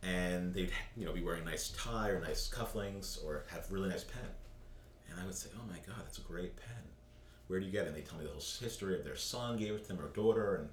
and 0.03 0.53
they'd 0.53 0.72
you 0.96 1.06
know 1.06 1.13
be 1.13 1.24
wearing 1.24 1.41
a 1.41 1.46
nice 1.46 1.70
tie 1.70 2.10
or 2.10 2.22
nice 2.22 2.50
cufflinks 2.50 3.24
or 3.25 3.46
have 3.50 3.72
really 3.72 3.89
nice 3.89 4.03
pen, 4.03 4.29
and 5.10 5.20
I 5.20 5.25
would 5.25 5.36
say, 5.36 5.50
oh 5.56 5.68
my 5.68 5.77
god, 5.88 6.03
that's 6.03 6.20
a 6.20 6.22
great 6.22 6.56
pen. 6.56 6.84
Where 7.48 7.60
do 7.60 7.65
you 7.65 7.72
get 7.72 7.86
it? 7.86 7.88
And 7.88 7.98
they 7.98 8.01
tell 8.01 8.20
me 8.20 8.25
the 8.25 8.32
whole 8.32 8.39
history 8.39 8.96
of 8.98 9.03
their 9.03 9.15
son 9.15 9.58
gave 9.58 9.74
it 9.74 9.82
to 9.84 9.88
them 9.88 10.00
or 10.00 10.10
daughter, 10.10 10.56
and 10.56 10.70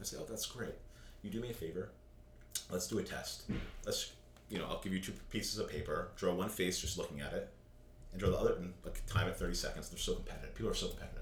I 0.00 0.04
say, 0.04 0.16
oh, 0.20 0.26
that's 0.28 0.46
great. 0.46 0.74
You 1.22 1.30
do 1.30 1.40
me 1.40 1.50
a 1.50 1.54
favor. 1.54 1.90
Let's 2.70 2.86
do 2.86 2.98
a 2.98 3.02
test. 3.02 3.50
Let's 3.84 4.12
you 4.48 4.58
know, 4.58 4.66
I'll 4.68 4.80
give 4.80 4.92
you 4.92 5.00
two 5.00 5.12
pieces 5.30 5.58
of 5.58 5.68
paper, 5.68 6.08
draw 6.16 6.34
one 6.34 6.48
face 6.48 6.78
just 6.78 6.98
looking 6.98 7.20
at 7.20 7.32
it, 7.32 7.48
and 8.12 8.20
draw 8.20 8.30
the 8.30 8.36
other, 8.36 8.54
and 8.54 8.72
like 8.84 9.04
time 9.06 9.28
it 9.28 9.36
30 9.36 9.54
seconds. 9.54 9.88
They're 9.88 9.98
so 9.98 10.14
competitive. 10.14 10.54
People 10.54 10.70
are 10.70 10.74
so 10.74 10.88
competitive. 10.88 11.19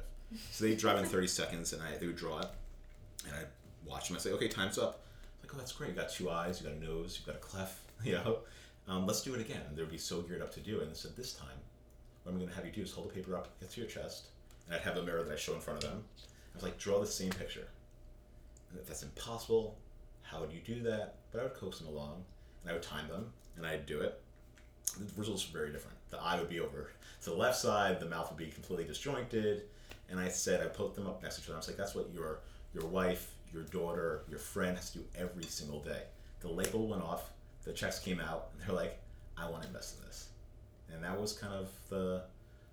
So 0.51 0.65
they 0.65 0.75
drive 0.75 0.99
in 0.99 1.05
30 1.05 1.27
seconds, 1.27 1.73
and 1.73 1.83
I 1.83 1.97
they 1.97 2.07
would 2.07 2.17
draw 2.17 2.41
it, 2.41 2.49
and 3.27 3.35
I 3.35 3.45
watch 3.87 4.09
them. 4.09 4.17
I 4.17 4.21
say, 4.21 4.33
okay, 4.33 4.49
time's 4.49 4.79
up. 4.79 5.01
I'm 5.43 5.49
Like, 5.49 5.55
oh, 5.55 5.59
that's 5.59 5.73
great. 5.73 5.91
You 5.91 5.97
got 5.97 6.11
two 6.11 6.31
eyes, 6.31 6.61
you 6.61 6.69
got 6.69 6.77
a 6.77 6.85
nose, 6.85 7.17
you've 7.19 7.27
got 7.27 7.37
a 7.37 7.45
clef. 7.47 7.81
You 8.05 8.13
know, 8.13 8.39
um, 8.87 9.09
let's 9.09 9.23
do 9.23 9.35
it 9.35 9.41
again. 9.41 9.61
And 9.69 9.77
they'd 9.77 9.91
be 9.91 9.99
so 9.99 10.21
geared 10.21 10.41
up 10.41 10.55
to 10.55 10.61
do 10.61 10.77
it. 10.79 10.83
And 10.83 10.93
they 10.93 10.95
said, 10.95 11.17
this 11.17 11.33
time, 11.33 11.59
what 12.23 12.31
I'm 12.31 12.39
going 12.39 12.49
to 12.49 12.55
have 12.55 12.65
you 12.65 12.71
do 12.71 12.83
is 12.83 12.93
hold 12.93 13.11
the 13.11 13.13
paper 13.13 13.35
up, 13.37 13.49
to 13.59 13.81
your 13.81 13.91
chest, 13.91 14.29
and 14.67 14.77
I'd 14.77 14.83
have 14.83 14.97
a 14.99 15.03
mirror 15.03 15.25
that 15.25 15.33
I 15.33 15.37
show 15.37 15.55
in 15.55 15.61
front 15.61 15.83
of 15.83 15.91
them. 15.91 16.05
I 16.17 16.55
was 16.55 16.63
like, 16.63 16.79
draw 16.79 17.01
the 17.01 17.07
same 17.07 17.31
picture. 17.31 17.67
And 18.71 18.79
if 18.79 18.87
that's 18.87 19.03
impossible, 19.03 19.77
how 20.23 20.41
would 20.41 20.53
you 20.53 20.61
do 20.65 20.81
that? 20.83 21.17
But 21.33 21.41
I 21.41 21.43
would 21.45 21.55
coax 21.55 21.81
them 21.81 21.89
along, 21.89 22.23
and 22.63 22.71
I 22.71 22.75
would 22.75 22.83
time 22.85 23.09
them, 23.09 23.33
and 23.57 23.67
I'd 23.67 23.85
do 23.85 24.01
it. 24.01 24.21
The 24.97 25.07
results 25.17 25.51
were 25.53 25.59
very 25.59 25.73
different. 25.73 25.97
The 26.11 26.21
eye 26.21 26.39
would 26.39 26.49
be 26.49 26.61
over 26.61 26.91
to 27.25 27.31
the 27.31 27.37
left 27.37 27.59
side, 27.59 27.99
the 27.99 28.07
mouth 28.07 28.31
would 28.31 28.39
be 28.39 28.47
completely 28.47 28.85
disjointed, 28.85 29.63
and 30.11 30.19
I 30.19 30.29
said 30.29 30.61
I 30.65 30.69
put 30.69 30.95
them 30.95 31.07
up 31.07 31.23
next 31.23 31.37
to 31.37 31.43
each 31.43 31.49
other. 31.49 31.55
I 31.55 31.59
was 31.59 31.69
like, 31.69 31.77
that's 31.77 31.95
what 31.95 32.11
your 32.13 32.41
your 32.75 32.87
wife, 32.87 33.35
your 33.53 33.65
daughter, 33.65 34.23
your 34.29 34.39
friend 34.39 34.77
has 34.77 34.91
to 34.91 34.99
do 34.99 35.05
every 35.17 35.45
single 35.45 35.81
day. 35.81 36.03
The 36.41 36.49
label 36.49 36.87
went 36.87 37.03
off, 37.03 37.31
the 37.65 37.73
checks 37.73 37.99
came 37.99 38.21
out, 38.21 38.49
and 38.53 38.63
they're 38.63 38.77
like, 38.77 38.99
I 39.37 39.49
want 39.49 39.63
to 39.63 39.69
invest 39.69 39.99
in 39.99 40.07
this, 40.07 40.29
and 40.93 41.03
that 41.03 41.19
was 41.19 41.33
kind 41.33 41.55
of 41.55 41.69
the 41.89 42.23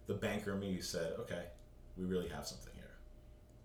the 0.07 0.13
banker 0.13 0.53
in 0.53 0.59
me 0.59 0.73
who 0.73 0.81
said, 0.81 1.13
okay, 1.19 1.43
we 1.97 2.05
really 2.05 2.27
have 2.29 2.45
something 2.45 2.73
here. 2.75 2.91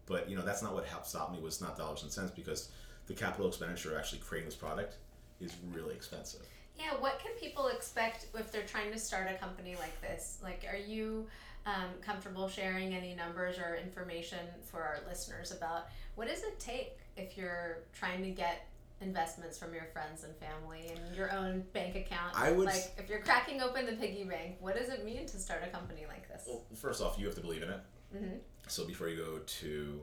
But 0.06 0.28
you 0.28 0.36
know, 0.36 0.42
that's 0.42 0.62
not 0.62 0.74
what 0.74 0.84
helped 0.86 1.06
stop 1.06 1.32
me. 1.32 1.40
Was 1.40 1.60
not 1.60 1.76
dollars 1.76 2.02
and 2.02 2.10
cents 2.10 2.30
because 2.30 2.70
the 3.06 3.14
capital 3.14 3.48
expenditure 3.48 3.98
actually 3.98 4.20
creating 4.20 4.48
this 4.48 4.56
product 4.56 4.96
is 5.40 5.54
really 5.72 5.94
expensive. 5.94 6.42
Yeah, 6.78 6.98
what 6.98 7.18
can 7.18 7.32
people 7.38 7.68
expect 7.68 8.26
if 8.34 8.50
they're 8.50 8.62
trying 8.62 8.90
to 8.92 8.98
start 8.98 9.28
a 9.30 9.34
company 9.34 9.76
like 9.78 10.00
this? 10.00 10.38
Like, 10.42 10.64
are 10.70 10.78
you 10.78 11.26
um, 11.66 11.90
comfortable 12.00 12.48
sharing 12.48 12.94
any 12.94 13.14
numbers 13.14 13.58
or 13.58 13.76
information 13.76 14.38
for 14.64 14.82
our 14.82 14.98
listeners 15.08 15.52
about 15.52 15.88
what 16.14 16.28
does 16.28 16.42
it 16.42 16.58
take 16.58 16.98
if 17.16 17.36
you're 17.36 17.78
trying 17.92 18.22
to 18.22 18.30
get 18.30 18.66
investments 19.00 19.58
from 19.58 19.72
your 19.72 19.84
friends 19.92 20.24
and 20.24 20.34
family 20.36 20.92
and 20.94 21.16
your 21.16 21.32
own 21.32 21.64
bank 21.72 21.96
account? 21.96 22.34
I 22.34 22.52
would 22.52 22.66
like 22.66 22.92
if 22.98 23.08
you're 23.08 23.20
cracking 23.20 23.60
open 23.60 23.86
the 23.86 23.92
piggy 23.92 24.24
bank. 24.24 24.56
What 24.60 24.76
does 24.76 24.88
it 24.88 25.04
mean 25.04 25.26
to 25.26 25.38
start 25.38 25.62
a 25.64 25.68
company 25.68 26.06
like 26.08 26.28
this? 26.28 26.44
Well, 26.46 26.62
first 26.74 27.02
off, 27.02 27.18
you 27.18 27.26
have 27.26 27.34
to 27.34 27.40
believe 27.40 27.62
in 27.62 27.70
it. 27.70 27.80
Mm-hmm. 28.14 28.36
So 28.68 28.86
before 28.86 29.08
you 29.08 29.16
go 29.16 29.38
to 29.38 30.00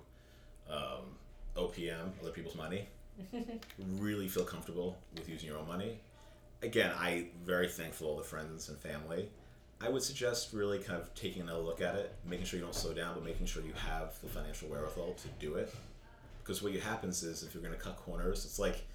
um, 0.69 1.15
OPM, 1.55 2.11
other 2.21 2.31
people's 2.31 2.55
money, 2.55 2.87
really 3.97 4.27
feel 4.27 4.43
comfortable 4.43 4.97
with 5.15 5.27
using 5.29 5.49
your 5.49 5.57
own 5.57 5.67
money. 5.67 5.99
Again, 6.61 6.91
I 6.97 7.27
very 7.45 7.67
thankful 7.67 8.17
the 8.17 8.23
friends 8.23 8.69
and 8.69 8.77
family. 8.77 9.29
I 9.79 9.89
would 9.89 10.01
suggest 10.01 10.53
really 10.53 10.79
kind 10.79 10.99
of 10.99 11.13
taking 11.13 11.47
a 11.49 11.59
look 11.59 11.81
at 11.81 11.95
it, 11.95 12.15
making 12.25 12.45
sure 12.45 12.59
you 12.59 12.65
don't 12.65 12.73
slow 12.73 12.93
down, 12.93 13.13
but 13.13 13.23
making 13.23 13.45
sure 13.45 13.61
you 13.61 13.73
have 13.73 14.19
the 14.21 14.27
financial 14.27 14.69
wherewithal 14.69 15.13
to 15.13 15.27
do 15.39 15.55
it. 15.55 15.73
Because 16.41 16.63
what 16.63 16.73
happens 16.73 17.23
is 17.23 17.43
if 17.43 17.53
you're 17.53 17.61
going 17.61 17.75
to 17.75 17.79
cut 17.79 17.97
corners, 17.97 18.43
it's 18.43 18.57
like 18.57 18.85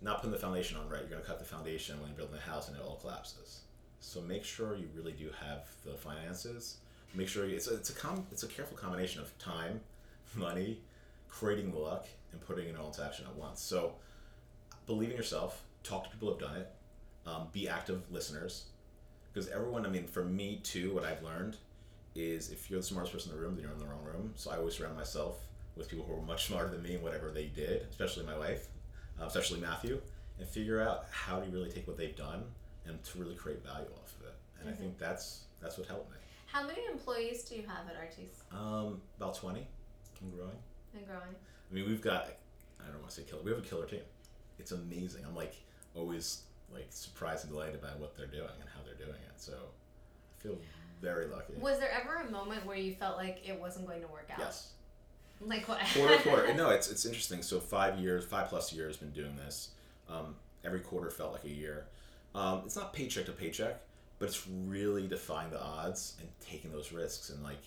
not 0.00 0.18
putting 0.18 0.30
the 0.30 0.38
foundation 0.38 0.76
on 0.76 0.88
right. 0.88 1.00
You're 1.00 1.10
going 1.10 1.22
to 1.22 1.26
cut 1.26 1.40
the 1.40 1.44
foundation 1.44 1.98
when 2.00 2.10
you're 2.10 2.18
building 2.18 2.36
a 2.36 2.50
house 2.50 2.68
and 2.68 2.76
it 2.76 2.82
all 2.82 2.96
collapses. 2.96 3.62
So 4.00 4.20
make 4.20 4.44
sure 4.44 4.76
you 4.76 4.88
really 4.94 5.12
do 5.12 5.30
have 5.44 5.66
the 5.84 5.94
finances. 5.94 6.76
Make 7.14 7.26
sure 7.26 7.46
you, 7.46 7.56
it's 7.56 7.66
a, 7.66 7.74
it's 7.74 7.90
a 7.90 7.94
com, 7.94 8.24
it's 8.30 8.44
a 8.44 8.46
careful 8.46 8.76
combination 8.76 9.20
of 9.20 9.36
time, 9.38 9.80
money, 10.36 10.78
creating 11.28 11.72
the 11.72 11.78
luck, 11.78 12.06
and 12.30 12.40
putting 12.40 12.68
it 12.68 12.76
all 12.78 12.88
into 12.88 13.02
action 13.04 13.26
at 13.26 13.34
once. 13.34 13.60
So 13.60 13.94
believe 14.86 15.10
in 15.10 15.16
yourself. 15.16 15.62
Talk 15.82 16.04
to 16.04 16.10
people 16.10 16.28
who've 16.30 16.38
done 16.38 16.56
it. 16.56 16.70
Um, 17.26 17.48
be 17.52 17.68
active 17.68 18.02
listeners. 18.10 18.66
Because 19.32 19.48
everyone, 19.48 19.86
I 19.86 19.88
mean, 19.88 20.06
for 20.06 20.24
me 20.24 20.60
too, 20.62 20.94
what 20.94 21.04
I've 21.04 21.22
learned 21.22 21.56
is 22.14 22.50
if 22.50 22.70
you're 22.70 22.80
the 22.80 22.86
smartest 22.86 23.12
person 23.12 23.30
in 23.30 23.36
the 23.36 23.42
room, 23.42 23.54
then 23.54 23.64
you're 23.64 23.72
in 23.72 23.78
the 23.78 23.86
wrong 23.86 24.04
room. 24.04 24.32
So 24.34 24.50
I 24.50 24.56
always 24.56 24.74
surround 24.74 24.96
myself 24.96 25.38
with 25.76 25.88
people 25.88 26.04
who 26.04 26.14
are 26.14 26.26
much 26.26 26.46
smarter 26.46 26.70
than 26.70 26.82
me 26.82 26.96
in 26.96 27.02
whatever 27.02 27.30
they 27.30 27.46
did, 27.46 27.86
especially 27.90 28.26
my 28.26 28.36
wife, 28.36 28.66
uh, 29.20 29.26
especially 29.26 29.60
Matthew, 29.60 30.00
and 30.38 30.48
figure 30.48 30.82
out 30.82 31.06
how 31.10 31.40
to 31.40 31.50
really 31.50 31.70
take 31.70 31.86
what 31.86 31.96
they've 31.96 32.16
done 32.16 32.42
and 32.86 33.02
to 33.04 33.18
really 33.18 33.34
create 33.34 33.64
value 33.64 33.88
off 34.02 34.14
of 34.18 34.26
it. 34.26 34.34
And 34.60 34.68
mm-hmm. 34.68 34.74
I 34.74 34.76
think 34.76 34.98
that's 34.98 35.44
that's 35.60 35.78
what 35.78 35.86
helped 35.86 36.10
me. 36.10 36.16
How 36.46 36.66
many 36.66 36.80
employees 36.90 37.44
do 37.44 37.54
you 37.54 37.62
have 37.62 37.88
at 37.88 37.96
Artis? 37.96 38.42
Um, 38.52 39.00
about 39.16 39.36
twenty, 39.36 39.66
and 40.20 40.32
growing. 40.34 40.56
And 40.94 41.06
growing. 41.06 41.34
I 41.70 41.74
mean, 41.74 41.86
we've 41.86 42.02
got 42.02 42.28
I 42.80 42.90
don't 42.90 43.00
want 43.00 43.10
to 43.10 43.16
say 43.16 43.22
killer. 43.28 43.42
We 43.42 43.50
have 43.50 43.60
a 43.60 43.62
killer 43.62 43.86
team. 43.86 44.00
It's 44.58 44.72
amazing. 44.72 45.24
I'm 45.24 45.36
like 45.36 45.54
always 45.94 46.42
like 46.72 46.86
surprised 46.90 47.44
and 47.44 47.52
delighted 47.52 47.80
by 47.80 47.88
what 47.98 48.16
they're 48.16 48.26
doing 48.26 48.50
and 48.60 48.68
how 48.74 48.77
doing 48.98 49.10
it. 49.10 49.36
So 49.36 49.52
I 49.52 50.42
feel 50.42 50.58
very 51.00 51.26
lucky. 51.26 51.54
Was 51.60 51.78
there 51.78 51.90
ever 51.90 52.16
a 52.26 52.30
moment 52.30 52.66
where 52.66 52.76
you 52.76 52.94
felt 52.94 53.16
like 53.16 53.48
it 53.48 53.58
wasn't 53.58 53.86
going 53.86 54.02
to 54.02 54.08
work 54.08 54.28
out? 54.32 54.38
Yes. 54.38 54.72
Like 55.40 55.68
what? 55.68 55.80
quarter 55.94 56.16
quarter. 56.18 56.54
No, 56.56 56.70
it's 56.70 56.90
it's 56.90 57.06
interesting. 57.06 57.42
So 57.42 57.60
five 57.60 57.98
years, 57.98 58.24
five 58.24 58.48
plus 58.48 58.72
years, 58.72 58.96
been 58.96 59.12
doing 59.12 59.36
this. 59.36 59.70
Um, 60.08 60.34
every 60.64 60.80
quarter 60.80 61.10
felt 61.10 61.32
like 61.32 61.44
a 61.44 61.50
year. 61.50 61.86
Um, 62.34 62.62
it's 62.64 62.76
not 62.76 62.92
paycheck 62.92 63.26
to 63.26 63.32
paycheck, 63.32 63.80
but 64.18 64.28
it's 64.28 64.46
really 64.66 65.06
defying 65.06 65.50
the 65.50 65.62
odds 65.62 66.16
and 66.20 66.28
taking 66.40 66.72
those 66.72 66.92
risks 66.92 67.30
and 67.30 67.42
like 67.42 67.62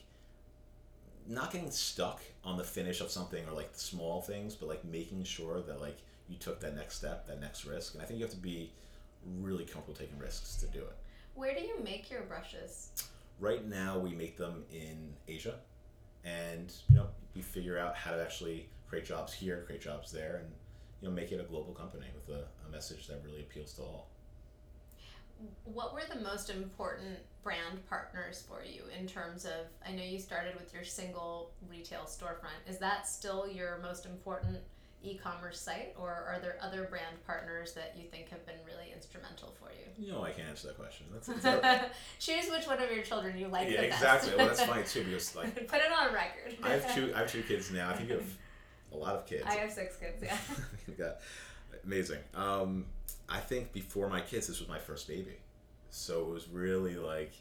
not 1.27 1.51
getting 1.51 1.71
stuck 1.71 2.21
on 2.43 2.57
the 2.57 2.63
finish 2.63 2.99
of 2.99 3.09
something 3.09 3.45
or 3.47 3.53
like 3.53 3.71
the 3.71 3.79
small 3.79 4.21
things, 4.21 4.55
but 4.55 4.67
like 4.67 4.83
making 4.83 5.23
sure 5.23 5.61
that 5.61 5.79
like 5.79 5.97
you 6.27 6.37
took 6.37 6.59
that 6.59 6.75
next 6.75 6.97
step, 6.97 7.27
that 7.27 7.39
next 7.39 7.65
risk. 7.65 7.93
And 7.93 8.03
I 8.03 8.05
think 8.05 8.19
you 8.19 8.25
have 8.25 8.33
to 8.33 8.39
be 8.39 8.71
really 9.39 9.63
comfortable 9.63 9.93
taking 9.93 10.17
risks 10.17 10.55
to 10.57 10.67
do 10.67 10.79
it. 10.79 10.95
Where 11.33 11.53
do 11.53 11.61
you 11.61 11.79
make 11.83 12.09
your 12.09 12.21
brushes? 12.21 12.91
Right 13.39 13.67
now, 13.67 13.97
we 13.97 14.13
make 14.13 14.37
them 14.37 14.63
in 14.71 15.13
Asia, 15.27 15.55
and 16.23 16.71
you 16.89 16.97
know 16.97 17.07
we 17.35 17.41
figure 17.41 17.79
out 17.79 17.95
how 17.95 18.11
to 18.11 18.21
actually 18.21 18.69
create 18.87 19.05
jobs 19.05 19.33
here, 19.33 19.63
create 19.65 19.81
jobs 19.81 20.11
there, 20.11 20.41
and 20.43 20.51
you 21.01 21.07
know 21.07 21.13
make 21.13 21.31
it 21.31 21.39
a 21.39 21.43
global 21.43 21.73
company 21.73 22.05
with 22.13 22.35
a, 22.35 22.43
a 22.67 22.71
message 22.71 23.07
that 23.07 23.21
really 23.25 23.41
appeals 23.41 23.73
to 23.73 23.81
all. 23.81 24.09
What 25.63 25.95
were 25.95 26.03
the 26.07 26.19
most 26.19 26.51
important 26.51 27.17
brand 27.43 27.83
partners 27.89 28.43
for 28.47 28.63
you 28.63 28.83
in 28.99 29.07
terms 29.07 29.45
of? 29.45 29.65
I 29.87 29.91
know 29.91 30.03
you 30.03 30.19
started 30.19 30.53
with 30.55 30.71
your 30.73 30.83
single 30.83 31.51
retail 31.67 32.01
storefront. 32.01 32.69
Is 32.69 32.77
that 32.77 33.07
still 33.07 33.47
your 33.47 33.79
most 33.81 34.05
important? 34.05 34.59
E-commerce 35.03 35.59
site 35.59 35.95
or 35.99 36.09
are 36.09 36.39
there 36.41 36.57
other 36.61 36.83
brand 36.83 37.15
partners 37.25 37.73
that 37.73 37.95
you 37.97 38.07
think 38.07 38.29
have 38.29 38.45
been 38.45 38.55
really 38.65 38.91
instrumental 38.93 39.53
for 39.59 39.69
you? 39.71 40.05
You 40.05 40.13
know 40.13 40.23
i 40.23 40.31
can 40.31 40.45
answer 40.45 40.67
that 40.67 40.77
question. 40.77 41.07
That's, 41.11 41.27
choose 42.19 42.49
which 42.49 42.67
one 42.67 42.81
of 42.81 42.91
your 42.91 43.03
children 43.03 43.37
you 43.37 43.47
like 43.47 43.69
yeah 43.69 43.81
exactly. 43.81 44.33
Well 44.35 44.47
that's 44.47 44.63
funny 44.63 44.83
too 44.83 45.03
because 45.03 45.35
like 45.35 45.55
put 45.67 45.79
it 45.79 45.91
on 45.91 46.13
record. 46.13 46.55
I 46.63 46.69
have 46.69 46.95
two 46.95 47.11
i 47.15 47.19
have 47.19 47.31
two 47.31 47.43
kids 47.43 47.71
now. 47.71 47.89
I 47.89 47.93
think 47.93 48.09
you 48.09 48.15
have 48.15 48.37
a 48.93 48.97
lot 48.97 49.15
of 49.15 49.25
kids. 49.25 49.43
I 49.45 49.55
have 49.55 49.71
six 49.71 49.97
kids 49.97 50.23
yeah. 50.23 50.37
Got 50.97 51.17
amazing. 51.83 52.19
Um, 52.35 52.85
i 53.27 53.39
think 53.39 53.73
before 53.73 54.09
my 54.09 54.21
kids 54.21 54.47
this 54.47 54.59
was 54.59 54.69
my 54.69 54.79
first 54.79 55.07
baby. 55.07 55.37
So 55.89 56.21
it 56.21 56.29
was 56.29 56.47
really 56.47 56.95
like 56.95 57.33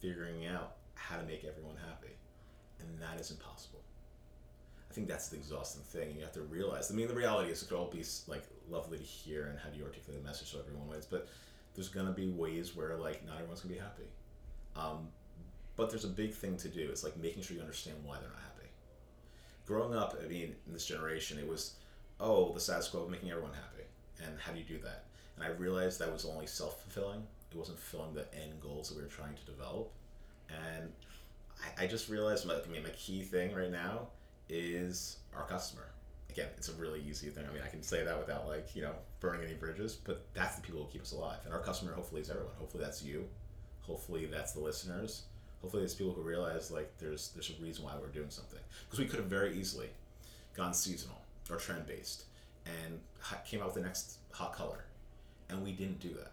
figuring 0.00 0.46
out 0.46 0.72
how 0.94 1.16
to 1.16 1.24
make 1.24 1.44
everyone 1.44 1.76
happy. 1.76 2.14
And 2.80 3.00
that 3.00 3.20
is 3.20 3.30
impossible 3.30 3.80
think 4.96 5.08
that's 5.08 5.28
the 5.28 5.36
exhausting 5.36 5.82
thing, 5.82 6.16
you 6.16 6.22
have 6.22 6.32
to 6.32 6.40
realize. 6.40 6.90
I 6.90 6.94
mean, 6.94 7.06
the 7.06 7.14
reality 7.14 7.52
is 7.52 7.62
it 7.62 7.68
could 7.68 7.76
all 7.76 7.90
be 7.90 8.02
like 8.26 8.44
lovely 8.70 8.96
to 8.96 9.04
hear, 9.04 9.48
and 9.48 9.58
how 9.58 9.68
do 9.68 9.76
you 9.76 9.84
articulate 9.84 10.22
the 10.22 10.26
message 10.26 10.50
so 10.50 10.58
everyone 10.58 10.88
wins. 10.88 11.04
But 11.04 11.28
there's 11.74 11.90
gonna 11.90 12.12
be 12.12 12.28
ways 12.28 12.74
where 12.74 12.96
like 12.96 13.24
not 13.26 13.34
everyone's 13.34 13.60
gonna 13.60 13.74
be 13.74 13.80
happy. 13.80 14.04
Um, 14.74 15.08
but 15.76 15.90
there's 15.90 16.06
a 16.06 16.08
big 16.08 16.32
thing 16.32 16.56
to 16.56 16.68
do. 16.68 16.88
It's 16.90 17.04
like 17.04 17.14
making 17.18 17.42
sure 17.42 17.56
you 17.56 17.62
understand 17.62 17.98
why 18.04 18.14
they're 18.14 18.30
not 18.30 18.38
happy. 18.38 18.70
Growing 19.66 19.94
up, 19.94 20.16
I 20.24 20.26
mean, 20.28 20.54
in 20.66 20.72
this 20.72 20.86
generation, 20.86 21.38
it 21.38 21.46
was, 21.46 21.74
oh, 22.18 22.54
the 22.54 22.60
status 22.60 22.88
quo 22.88 23.02
of 23.02 23.10
making 23.10 23.30
everyone 23.30 23.52
happy, 23.52 23.84
and 24.24 24.40
how 24.40 24.52
do 24.52 24.58
you 24.58 24.64
do 24.64 24.78
that? 24.78 25.04
And 25.36 25.44
I 25.44 25.48
realized 25.48 25.98
that 25.98 26.10
was 26.10 26.24
only 26.24 26.46
self 26.46 26.80
fulfilling. 26.80 27.22
It 27.50 27.56
wasn't 27.58 27.78
fulfilling 27.78 28.14
the 28.14 28.34
end 28.34 28.62
goals 28.62 28.88
that 28.88 28.96
we 28.96 29.02
were 29.02 29.08
trying 29.08 29.34
to 29.34 29.44
develop. 29.44 29.92
And 30.48 30.90
I, 31.62 31.84
I 31.84 31.86
just 31.86 32.08
realized, 32.08 32.46
my, 32.46 32.54
I 32.54 32.72
mean, 32.72 32.82
my 32.82 32.96
key 32.96 33.20
thing 33.20 33.54
right 33.54 33.70
now 33.70 34.08
is 34.48 35.18
our 35.34 35.44
customer. 35.46 35.86
again, 36.30 36.48
it's 36.58 36.68
a 36.68 36.72
really 36.74 37.00
easy 37.08 37.30
thing. 37.30 37.44
I 37.48 37.52
mean, 37.52 37.62
I 37.64 37.68
can 37.68 37.82
say 37.82 38.04
that 38.04 38.18
without 38.18 38.46
like 38.46 38.74
you 38.76 38.82
know 38.82 38.92
burning 39.20 39.44
any 39.44 39.54
bridges, 39.54 39.94
but 39.94 40.26
that's 40.34 40.56
the 40.56 40.62
people 40.62 40.82
who 40.82 40.88
keep 40.90 41.02
us 41.02 41.12
alive. 41.12 41.38
And 41.44 41.52
our 41.54 41.60
customer, 41.60 41.92
hopefully, 41.92 42.20
is 42.20 42.30
everyone. 42.30 42.52
Hopefully, 42.58 42.84
that's 42.84 43.02
you. 43.02 43.26
Hopefully, 43.82 44.26
that's 44.26 44.52
the 44.52 44.60
listeners. 44.60 45.22
Hopefully, 45.62 45.82
it's 45.82 45.94
people 45.94 46.12
who 46.12 46.22
realize 46.22 46.70
like 46.70 46.90
there's 46.98 47.30
there's 47.30 47.50
a 47.58 47.62
reason 47.62 47.84
why 47.84 47.92
we're 48.00 48.08
doing 48.08 48.30
something 48.30 48.60
because 48.84 48.98
we 48.98 49.06
could 49.06 49.18
have 49.18 49.28
very 49.28 49.56
easily 49.56 49.88
gone 50.54 50.74
seasonal 50.74 51.20
or 51.50 51.56
trend 51.56 51.86
based 51.86 52.24
and 52.66 53.00
came 53.46 53.60
out 53.60 53.66
with 53.66 53.74
the 53.74 53.80
next 53.80 54.18
hot 54.32 54.52
color, 54.52 54.84
and 55.48 55.62
we 55.62 55.72
didn't 55.72 56.00
do 56.00 56.10
that. 56.10 56.32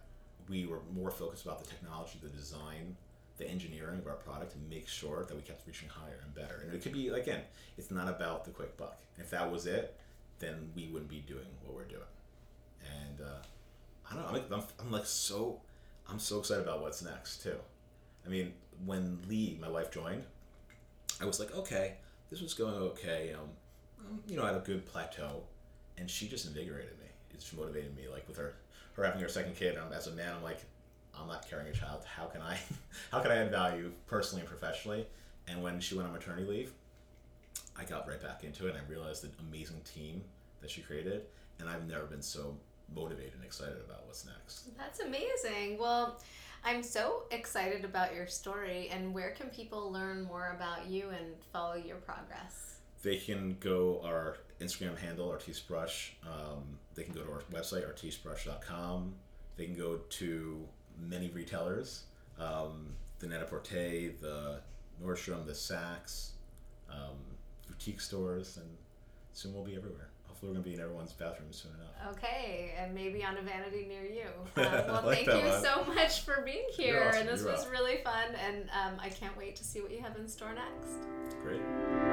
We 0.50 0.66
were 0.66 0.80
more 0.94 1.10
focused 1.12 1.46
about 1.46 1.64
the 1.64 1.70
technology, 1.70 2.20
the 2.22 2.30
design, 2.30 2.98
the 3.38 3.50
engineering 3.50 4.00
of 4.00 4.08
our 4.08 4.16
product 4.16 4.52
to 4.52 4.58
make 4.70 4.88
sure 4.88 5.26
that 5.26 5.36
we 5.36 5.42
kept 5.42 5.66
reaching 5.68 5.90
higher 5.90 6.20
and 6.24 6.34
better. 6.36 6.62
And 6.64 6.74
it 6.74 6.82
could 6.82 6.94
be 6.94 7.08
again, 7.10 7.42
it's 7.78 7.92
not 7.92 8.08
about 8.08 8.46
the 8.46 8.52
quick 8.52 8.78
buck. 8.78 9.00
If 9.18 9.30
that 9.32 9.52
was 9.52 9.66
it, 9.66 9.96
then 10.40 10.72
we 10.76 10.88
wouldn't 10.88 11.10
be 11.10 11.24
doing 11.28 11.48
what 11.64 11.76
we're 11.76 11.86
doing. 11.86 12.02
And 13.02 13.22
uh, 13.22 13.42
I 14.10 14.16
don't 14.16 14.34
know. 14.34 14.56
I'm, 14.56 14.62
I'm, 14.62 14.68
I'm 14.80 14.92
like 14.92 15.06
so 15.06 15.62
I'm 16.10 16.20
so 16.20 16.40
excited 16.40 16.64
about 16.64 16.82
what's 16.82 17.02
next 17.02 17.44
too. 17.44 17.56
I 18.26 18.30
mean, 18.30 18.54
when 18.86 19.20
Lee, 19.28 19.58
my 19.62 19.70
wife, 19.70 19.92
joined, 19.92 20.24
I 21.22 21.26
was 21.26 21.40
like, 21.40 21.56
okay, 21.56 21.96
this 22.30 22.42
was 22.42 22.54
going 22.54 22.76
okay. 22.76 23.34
Um, 23.34 23.50
you 24.28 24.36
know, 24.36 24.46
at 24.46 24.56
a 24.56 24.60
good 24.60 24.86
plateau, 24.86 25.44
and 25.98 26.10
she 26.10 26.28
just 26.28 26.46
invigorated 26.46 27.00
me. 27.00 27.08
It's 27.34 27.52
motivated 27.54 27.96
me. 27.96 28.04
Like 28.12 28.28
with 28.28 28.38
her, 28.38 28.56
her 28.94 29.04
having 29.04 29.22
her 29.22 29.30
second 29.30 29.56
kid. 29.56 29.78
Um, 29.78 29.94
as 29.94 30.08
a 30.08 30.12
man, 30.12 30.34
I'm 30.36 30.44
like, 30.44 30.60
I'm 31.20 31.28
not 31.28 31.48
carrying 31.50 31.70
a 31.70 31.74
child. 31.74 32.04
How 32.06 32.26
can 32.26 32.42
I, 32.42 32.58
how 33.12 33.20
can 33.20 33.32
I 33.32 33.38
add 33.38 33.52
value 33.52 33.92
personally 34.08 34.42
and 34.42 34.50
professionally? 34.50 35.08
And 35.48 35.62
when 35.62 35.80
she 35.80 35.96
went 35.96 36.08
on 36.08 36.14
maternity 36.14 36.48
leave, 36.48 36.74
I 37.78 37.84
got 37.84 38.08
right 38.08 38.22
back 38.22 38.44
into 38.44 38.68
it 38.68 38.76
and 38.76 38.80
I 38.80 38.90
realized 38.90 39.24
the 39.24 39.30
amazing 39.48 39.82
team 39.82 40.24
that 40.62 40.70
she 40.70 40.82
created. 40.82 41.24
And 41.60 41.70
I've 41.70 41.88
never 41.88 42.06
been 42.06 42.22
so 42.22 42.56
motivated 42.94 43.34
and 43.36 43.44
excited 43.44 43.78
about 43.86 44.06
what's 44.06 44.26
next. 44.26 44.76
That's 44.78 45.00
amazing. 45.00 45.78
Well, 45.78 46.20
I'm 46.64 46.82
so 46.82 47.24
excited 47.32 47.84
about 47.84 48.16
your 48.16 48.28
story. 48.28 48.90
And 48.92 49.14
where 49.14 49.32
can 49.32 49.48
people 49.48 49.92
learn 49.92 50.24
more 50.24 50.56
about 50.56 50.88
you 50.88 51.10
and 51.10 51.36
follow 51.52 51.76
your 51.76 51.98
progress? 51.98 52.78
They 53.02 53.18
can 53.18 53.58
go 53.60 54.02
our 54.04 54.38
Instagram 54.62 54.98
handle, 54.98 55.30
Artisbrush. 55.30 56.14
Um, 56.24 56.80
they 56.96 57.04
can 57.04 57.14
go 57.14 57.22
to 57.22 57.32
our 57.32 57.42
website, 57.52 57.86
artisbrush.com. 57.86 59.14
They 59.58 59.66
can 59.66 59.76
go 59.76 59.98
to 59.98 60.68
many 61.00 61.30
retailers 61.30 62.04
um, 62.40 62.88
the 63.20 63.28
Net-a-Porter, 63.28 64.14
the 64.22 64.60
Nordstrom, 65.04 65.46
the 65.46 65.54
Saks, 65.54 66.32
um, 66.90 67.18
boutique 67.68 68.02
stores, 68.02 68.58
and 68.58 68.70
soon 69.34 69.54
we'll 69.54 69.64
be 69.64 69.76
everywhere. 69.76 70.10
Hopefully, 70.28 70.50
we're 70.50 70.56
going 70.56 70.64
to 70.64 70.70
be 70.70 70.76
in 70.76 70.82
everyone's 70.82 71.14
bathroom 71.14 71.52
soon 71.52 71.72
enough. 71.76 72.18
Okay, 72.18 72.74
and 72.78 72.94
maybe 72.94 73.24
on 73.24 73.38
a 73.38 73.42
vanity 73.42 73.86
near 73.88 74.04
you. 74.04 74.28
Um, 74.64 74.88
well, 74.88 75.04
like 75.06 75.26
thank 75.26 75.44
you 75.44 75.50
one. 75.50 75.64
so 75.64 75.84
much 75.94 76.22
for 76.22 76.42
being 76.46 76.66
here. 76.76 77.06
Awesome. 77.10 77.28
This 77.28 77.42
You're 77.42 77.52
was 77.52 77.62
awesome. 77.62 77.72
really 77.72 77.98
fun, 78.04 78.36
and 78.46 78.70
um, 78.70 79.00
I 79.00 79.10
can't 79.10 79.38
wait 79.38 79.56
to 79.58 79.64
see 79.64 79.82
what 79.82 79.92
you 79.92 80.02
have 80.02 80.16
in 80.18 80.28
store 80.28 80.54
next. 80.54 80.98
Great. 81.42 82.13